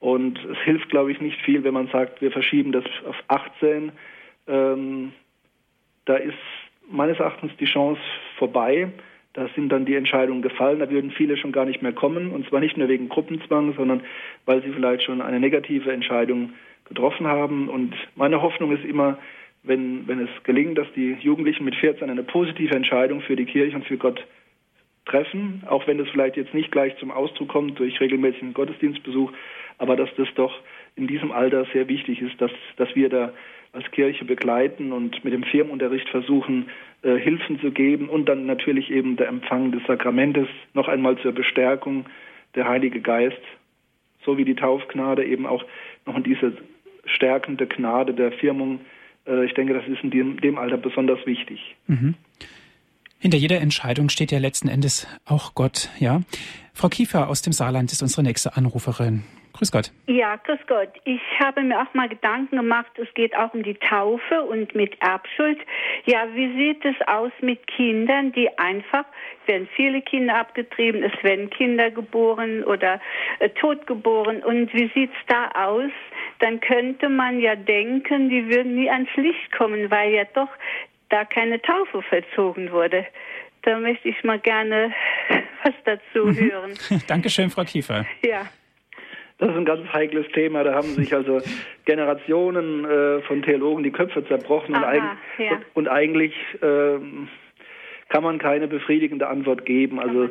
[0.00, 3.92] Und es hilft, glaube ich, nicht viel, wenn man sagt, wir verschieben das auf 18.
[4.46, 5.12] Ähm,
[6.04, 6.34] da ist
[6.90, 8.00] meines Erachtens die Chance
[8.38, 8.88] vorbei.
[9.32, 10.78] Da sind dann die Entscheidungen gefallen.
[10.78, 12.30] Da würden viele schon gar nicht mehr kommen.
[12.30, 14.02] Und zwar nicht nur wegen Gruppenzwang, sondern
[14.44, 16.52] weil sie vielleicht schon eine negative Entscheidung
[16.84, 17.68] getroffen haben.
[17.68, 19.18] Und meine Hoffnung ist immer,
[19.64, 23.76] wenn, wenn es gelingt, dass die Jugendlichen mit 14 eine positive Entscheidung für die Kirche
[23.76, 24.24] und für Gott
[25.06, 29.32] treffen, auch wenn das vielleicht jetzt nicht gleich zum Ausdruck kommt durch regelmäßigen Gottesdienstbesuch,
[29.78, 30.54] aber dass das doch
[30.96, 33.32] in diesem Alter sehr wichtig ist, dass, dass wir da
[33.72, 36.70] als Kirche begleiten und mit dem Firmenunterricht versuchen,
[37.02, 41.32] äh, Hilfen zu geben und dann natürlich eben der Empfang des Sakramentes noch einmal zur
[41.32, 42.06] Bestärkung
[42.54, 43.40] der Heilige Geist,
[44.24, 45.64] so wie die Taufgnade eben auch
[46.06, 46.56] noch in diese
[47.04, 48.80] stärkende Gnade der Firmung
[49.26, 51.60] äh, ich denke, das ist in dem, dem Alter besonders wichtig.
[51.86, 52.14] Mhm.
[53.18, 56.20] Hinter jeder Entscheidung steht ja letzten Endes auch Gott, ja.
[56.74, 59.24] Frau Kiefer aus dem Saarland ist unsere nächste Anruferin.
[59.56, 59.92] Grüß Gott.
[60.08, 60.88] Ja, grüß Gott.
[61.04, 65.00] Ich habe mir auch mal Gedanken gemacht, es geht auch um die Taufe und mit
[65.00, 65.60] Erbschuld.
[66.06, 69.04] Ja, wie sieht es aus mit Kindern, die einfach,
[69.46, 73.00] werden viele Kinder abgetrieben, es werden Kinder geboren oder
[73.38, 74.42] äh, totgeboren.
[74.42, 75.92] Und wie sieht es da aus?
[76.40, 80.50] Dann könnte man ja denken, die würden nie ans Licht kommen, weil ja doch
[81.10, 83.06] da keine Taufe vollzogen wurde.
[83.62, 84.92] Da möchte ich mal gerne
[85.62, 86.50] was dazu mhm.
[86.50, 86.74] hören.
[87.06, 88.04] Dankeschön, Frau Kiefer.
[88.24, 88.46] Ja.
[89.38, 90.62] Das ist ein ganz heikles Thema.
[90.62, 91.40] Da haben sich also
[91.84, 95.02] Generationen äh, von Theologen die Köpfe zerbrochen Aha, und, eig
[95.38, 95.60] ja.
[95.74, 96.98] und, eigentlich äh,
[98.08, 99.98] kann man keine befriedigende Antwort geben.
[99.98, 100.28] Also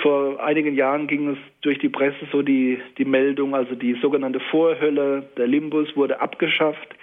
[0.00, 4.40] vor einigen Jahren ging es durch die Presse so die, die Meldung, also die sogenannte
[4.40, 6.96] Vorhölle, der Limbus wurde abgeschafft.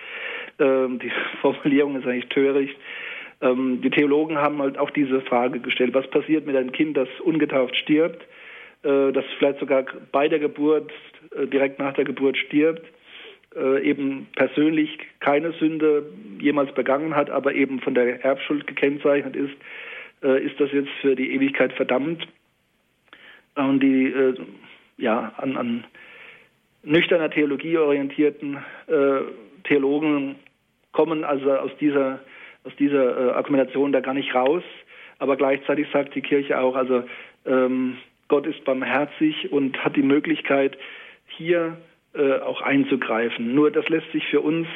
[0.60, 2.76] Ähm, die Formulierung ist eigentlich töricht.
[3.41, 7.10] Ähm, die Theologen haben halt auch diese Frage gestellt, was passiert mit einem Kind, das
[7.24, 8.26] ungetauft stirbt,
[8.84, 10.91] äh, das vielleicht sogar bei der Geburt,
[11.36, 12.86] äh, direkt nach der Geburt stirbt,
[13.55, 16.05] äh, eben persönlich keine Sünde
[16.39, 19.53] jemals begangen hat, aber eben von der Erbschuld gekennzeichnet ist,
[20.21, 22.25] ist das jetzt für die Ewigkeit verdammt?
[23.55, 24.13] Und die
[24.95, 25.84] ja, an, an
[26.81, 28.57] nüchterner Theologie orientierten
[29.65, 30.36] Theologen
[30.93, 32.21] kommen also aus dieser
[32.63, 34.63] aus dieser Argumentation da gar nicht raus.
[35.19, 37.03] Aber gleichzeitig sagt die Kirche auch, also
[37.45, 37.97] ähm,
[38.28, 40.78] Gott ist barmherzig und hat die Möglichkeit,
[41.28, 41.78] hier
[42.13, 43.53] äh, auch einzugreifen.
[43.55, 44.67] Nur das lässt sich für uns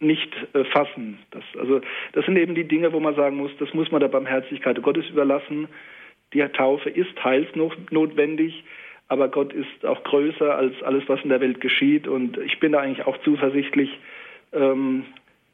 [0.00, 1.18] nicht äh, fassen.
[1.30, 1.80] Das, also
[2.12, 5.08] das sind eben die Dinge, wo man sagen muss, das muss man der Barmherzigkeit Gottes
[5.08, 5.68] überlassen.
[6.32, 8.64] Die Taufe ist heilsnotwendig,
[9.08, 12.08] aber Gott ist auch größer als alles, was in der Welt geschieht.
[12.08, 13.90] Und ich bin da eigentlich auch zuversichtlich,
[14.52, 15.04] ähm,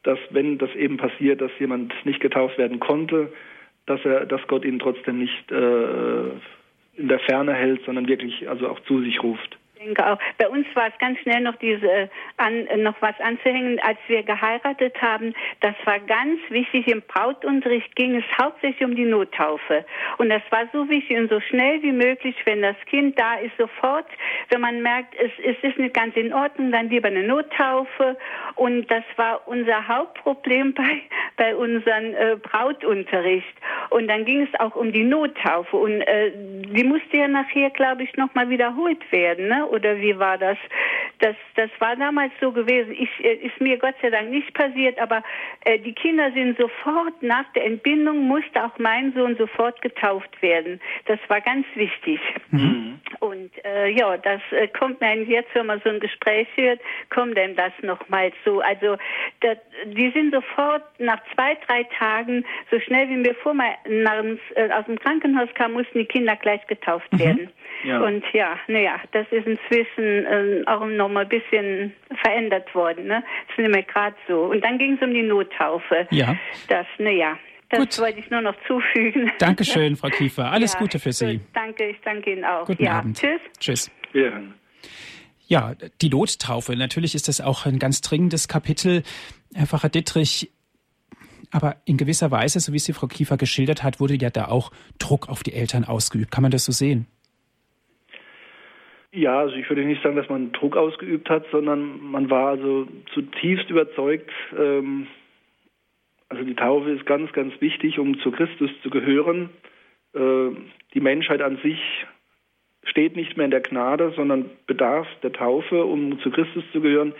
[0.03, 3.31] dass wenn das eben passiert, dass jemand nicht getauft werden konnte,
[3.85, 6.31] dass er, dass Gott ihn trotzdem nicht äh,
[6.95, 10.17] in der Ferne hält, sondern wirklich also auch zu sich ruft denke auch.
[10.37, 15.01] Bei uns war es ganz schnell noch diese an, noch was anzuhängen, als wir geheiratet
[15.01, 15.33] haben.
[15.61, 16.87] Das war ganz wichtig.
[16.87, 19.85] Im Brautunterricht ging es hauptsächlich um die Nottaufe.
[20.17, 23.57] Und das war so wichtig und so schnell wie möglich, wenn das Kind da ist,
[23.57, 24.05] sofort,
[24.49, 28.17] wenn man merkt, es, es ist nicht ganz in Ordnung, dann lieber eine Nottaufe.
[28.55, 31.01] Und das war unser Hauptproblem bei,
[31.37, 33.53] bei unserem äh, Brautunterricht.
[33.89, 35.75] Und dann ging es auch um die Nottaufe.
[35.75, 39.47] Und äh, die musste ja nachher, glaube ich, nochmal wiederholt werden.
[39.47, 39.65] Ne?
[39.71, 40.57] Oder wie war das?
[41.19, 42.95] Das, das war damals so gewesen.
[42.97, 45.23] Ich, äh, ist mir Gott sei Dank nicht passiert, aber
[45.65, 50.79] äh, die Kinder sind sofort nach der Entbindung musste auch mein Sohn sofort getauft werden.
[51.05, 52.19] Das war ganz wichtig.
[52.49, 52.99] Mhm.
[53.19, 57.37] Und äh, ja, das äh, kommt mir jetzt, wenn man so ein Gespräch hört, kommt
[57.37, 58.61] denn das nochmal so.
[58.61, 58.97] Also
[59.41, 64.23] das, die sind sofort nach zwei, drei Tagen, so schnell wie wir vor mal nach,
[64.55, 67.49] äh, aus dem Krankenhaus kamen, mussten die Kinder gleich getauft mhm.
[67.83, 68.01] Ja.
[68.01, 73.07] Und ja, naja, das ist inzwischen äh, auch nochmal ein bisschen verändert worden.
[73.07, 73.23] Ne?
[73.47, 74.43] Das ist nicht mehr gerade so.
[74.43, 76.07] Und dann ging es um die Nottaufe.
[76.11, 76.35] Ja.
[76.67, 77.37] Das, naja,
[77.69, 77.99] das Gut.
[77.99, 79.31] wollte ich nur noch zufügen.
[79.39, 80.51] Dankeschön, Frau Kiefer.
[80.51, 81.37] Alles ja, Gute für Sie.
[81.37, 82.65] Gut, danke, ich danke Ihnen auch.
[82.65, 82.99] Guten ja.
[82.99, 83.17] Abend.
[83.17, 83.41] Tschüss.
[83.59, 83.91] Tschüss.
[84.13, 84.41] Ja.
[85.47, 86.75] ja, die Nottaufe.
[86.75, 89.03] Natürlich ist das auch ein ganz dringendes Kapitel.
[89.55, 90.51] Herr Pfarrer Dittrich,
[91.51, 94.47] aber in gewisser Weise, so wie es die Frau Kiefer geschildert hat, wurde ja da
[94.47, 96.31] auch Druck auf die Eltern ausgeübt.
[96.31, 97.07] Kann man das so sehen?
[99.13, 102.87] Ja, also ich würde nicht sagen, dass man Druck ausgeübt hat, sondern man war also
[103.13, 105.07] zutiefst überzeugt, ähm,
[106.29, 109.49] also die Taufe ist ganz, ganz wichtig, um zu Christus zu gehören.
[110.13, 110.51] Äh,
[110.93, 111.79] die Menschheit an sich
[112.83, 117.13] steht nicht mehr in der Gnade, sondern bedarf der Taufe, um zu Christus zu gehören.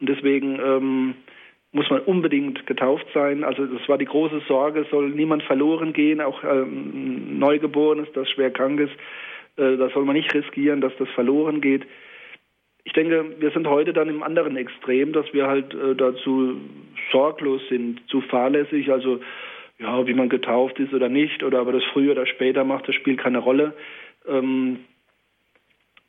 [0.00, 1.14] Und deswegen ähm,
[1.70, 3.44] muss man unbedingt getauft sein.
[3.44, 8.50] Also das war die große Sorge, soll niemand verloren gehen, auch ähm, Neugeborenes, das schwer
[8.50, 8.96] krank ist
[9.56, 11.86] das soll man nicht riskieren, dass das verloren geht.
[12.84, 16.60] Ich denke, wir sind heute dann im anderen Extrem, dass wir halt äh, dazu
[17.10, 19.20] sorglos sind, zu fahrlässig, also
[19.78, 22.94] ja, wie man getauft ist oder nicht, oder aber das früher oder später macht, das
[22.94, 23.74] spielt keine Rolle.
[24.26, 24.78] Ähm,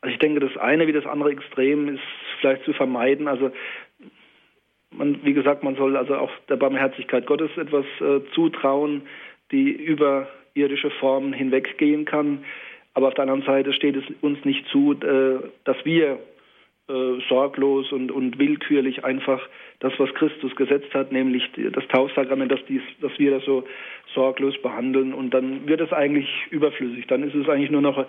[0.02, 2.04] also ich denke, das eine wie das andere Extrem ist
[2.40, 3.28] vielleicht zu vermeiden.
[3.28, 3.52] Also
[4.92, 9.04] man, wie gesagt, man soll also auch der Barmherzigkeit Gottes etwas äh, zutrauen,
[9.52, 12.46] die über irdische Formen hinweggehen kann.
[12.98, 16.18] Aber auf der anderen Seite steht es uns nicht zu, äh, dass wir
[16.90, 19.40] äh, sorglos und, und willkürlich einfach
[19.82, 23.68] das, was Christus gesetzt hat, nämlich das Taufsakrament, dass, dies, dass wir das so
[24.16, 27.06] sorglos behandeln und dann wird es eigentlich überflüssig.
[27.06, 28.06] Dann ist es eigentlich nur noch äh,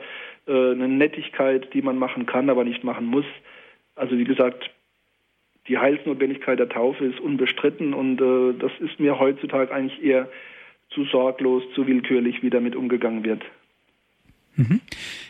[0.47, 3.27] eine Nettigkeit, die man machen kann, aber nicht machen muss.
[3.95, 4.71] Also wie gesagt,
[5.69, 10.31] die Heilsnotwendigkeit der Taufe ist unbestritten und das ist mir heutzutage eigentlich eher
[10.89, 13.43] zu sorglos, zu willkürlich, wie damit umgegangen wird.
[14.59, 14.81] Mhm.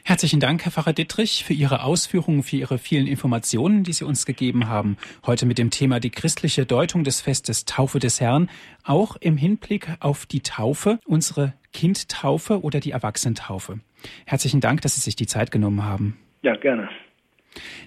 [0.04, 4.24] Herzlichen Dank, Herr Pfarrer Dittrich, für Ihre Ausführungen, für Ihre vielen Informationen, die Sie uns
[4.24, 4.96] gegeben haben.
[5.26, 8.48] Heute mit dem Thema die christliche Deutung des Festes Taufe des Herrn,
[8.84, 13.80] auch im Hinblick auf die Taufe, unsere Kindtaufe oder die Erwachsenentaufe.
[14.24, 16.16] Herzlichen Dank, dass Sie sich die Zeit genommen haben.
[16.40, 16.88] Ja, gerne.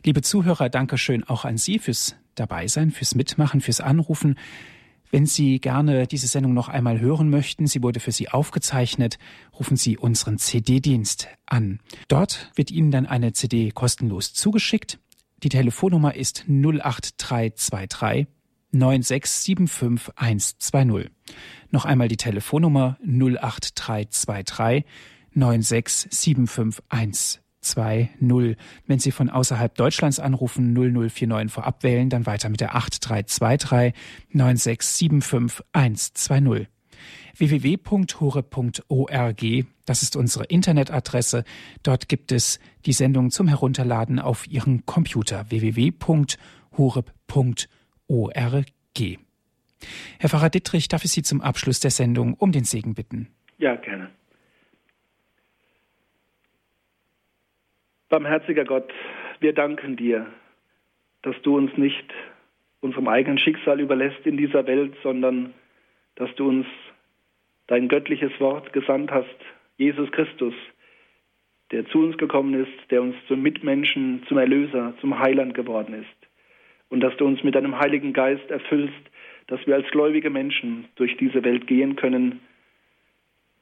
[0.06, 4.38] Liebe Zuhörer, danke schön auch an Sie fürs Dabeisein, fürs Mitmachen, fürs Anrufen.
[5.12, 9.20] Wenn Sie gerne diese Sendung noch einmal hören möchten, sie wurde für Sie aufgezeichnet,
[9.60, 11.82] rufen Sie unseren CD-Dienst an.
[12.08, 15.00] Dort wird Ihnen dann eine CD kostenlos zugeschickt.
[15.44, 18.28] Die Telefonnummer ist 08323
[18.74, 21.10] 9675120.
[21.72, 24.86] Noch einmal die Telefonnummer 08323
[25.36, 27.41] 9675120.
[27.62, 28.58] 120.
[28.88, 33.94] Wenn Sie von außerhalb Deutschlands anrufen, 0049 vorab wählen, dann weiter mit der 8323
[34.32, 36.68] 9675 120
[37.38, 38.86] www.hure.org.
[39.86, 41.44] Das ist unsere Internetadresse.
[41.84, 46.38] Dort gibt es die Sendung zum Herunterladen auf Ihren Computer www.hure.org.
[50.20, 53.30] Herr Pfarrer Dittrich, darf ich Sie zum Abschluss der Sendung um den Segen bitten?
[53.58, 54.12] Ja, gerne.
[58.12, 58.92] Barmherziger Gott,
[59.40, 60.28] wir danken dir,
[61.22, 62.14] dass du uns nicht
[62.82, 65.54] unserem eigenen Schicksal überlässt in dieser Welt, sondern
[66.16, 66.68] dass du uns
[67.68, 69.38] dein göttliches Wort gesandt hast,
[69.78, 70.54] Jesus Christus,
[71.72, 76.30] der zu uns gekommen ist, der uns zum Mitmenschen, zum Erlöser, zum Heiland geworden ist.
[76.90, 79.10] Und dass du uns mit deinem Heiligen Geist erfüllst,
[79.48, 82.42] dass wir als gläubige Menschen durch diese Welt gehen können,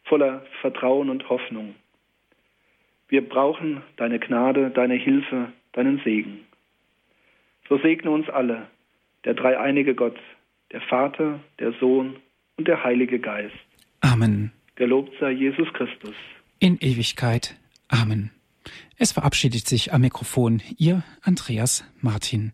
[0.06, 1.76] voller Vertrauen und Hoffnung.
[3.10, 6.46] Wir brauchen deine Gnade, deine Hilfe, deinen Segen.
[7.68, 8.68] So segne uns alle,
[9.26, 10.18] der dreieinige Gott,
[10.72, 12.18] der Vater, der Sohn
[12.58, 13.56] und der Heilige Geist.
[14.02, 14.52] Amen.
[14.76, 16.16] Gelobt sei Jesus Christus.
[16.60, 17.58] In Ewigkeit.
[17.90, 18.32] Amen.
[18.98, 22.54] Es verabschiedet sich am Mikrofon Ihr Andreas Martin.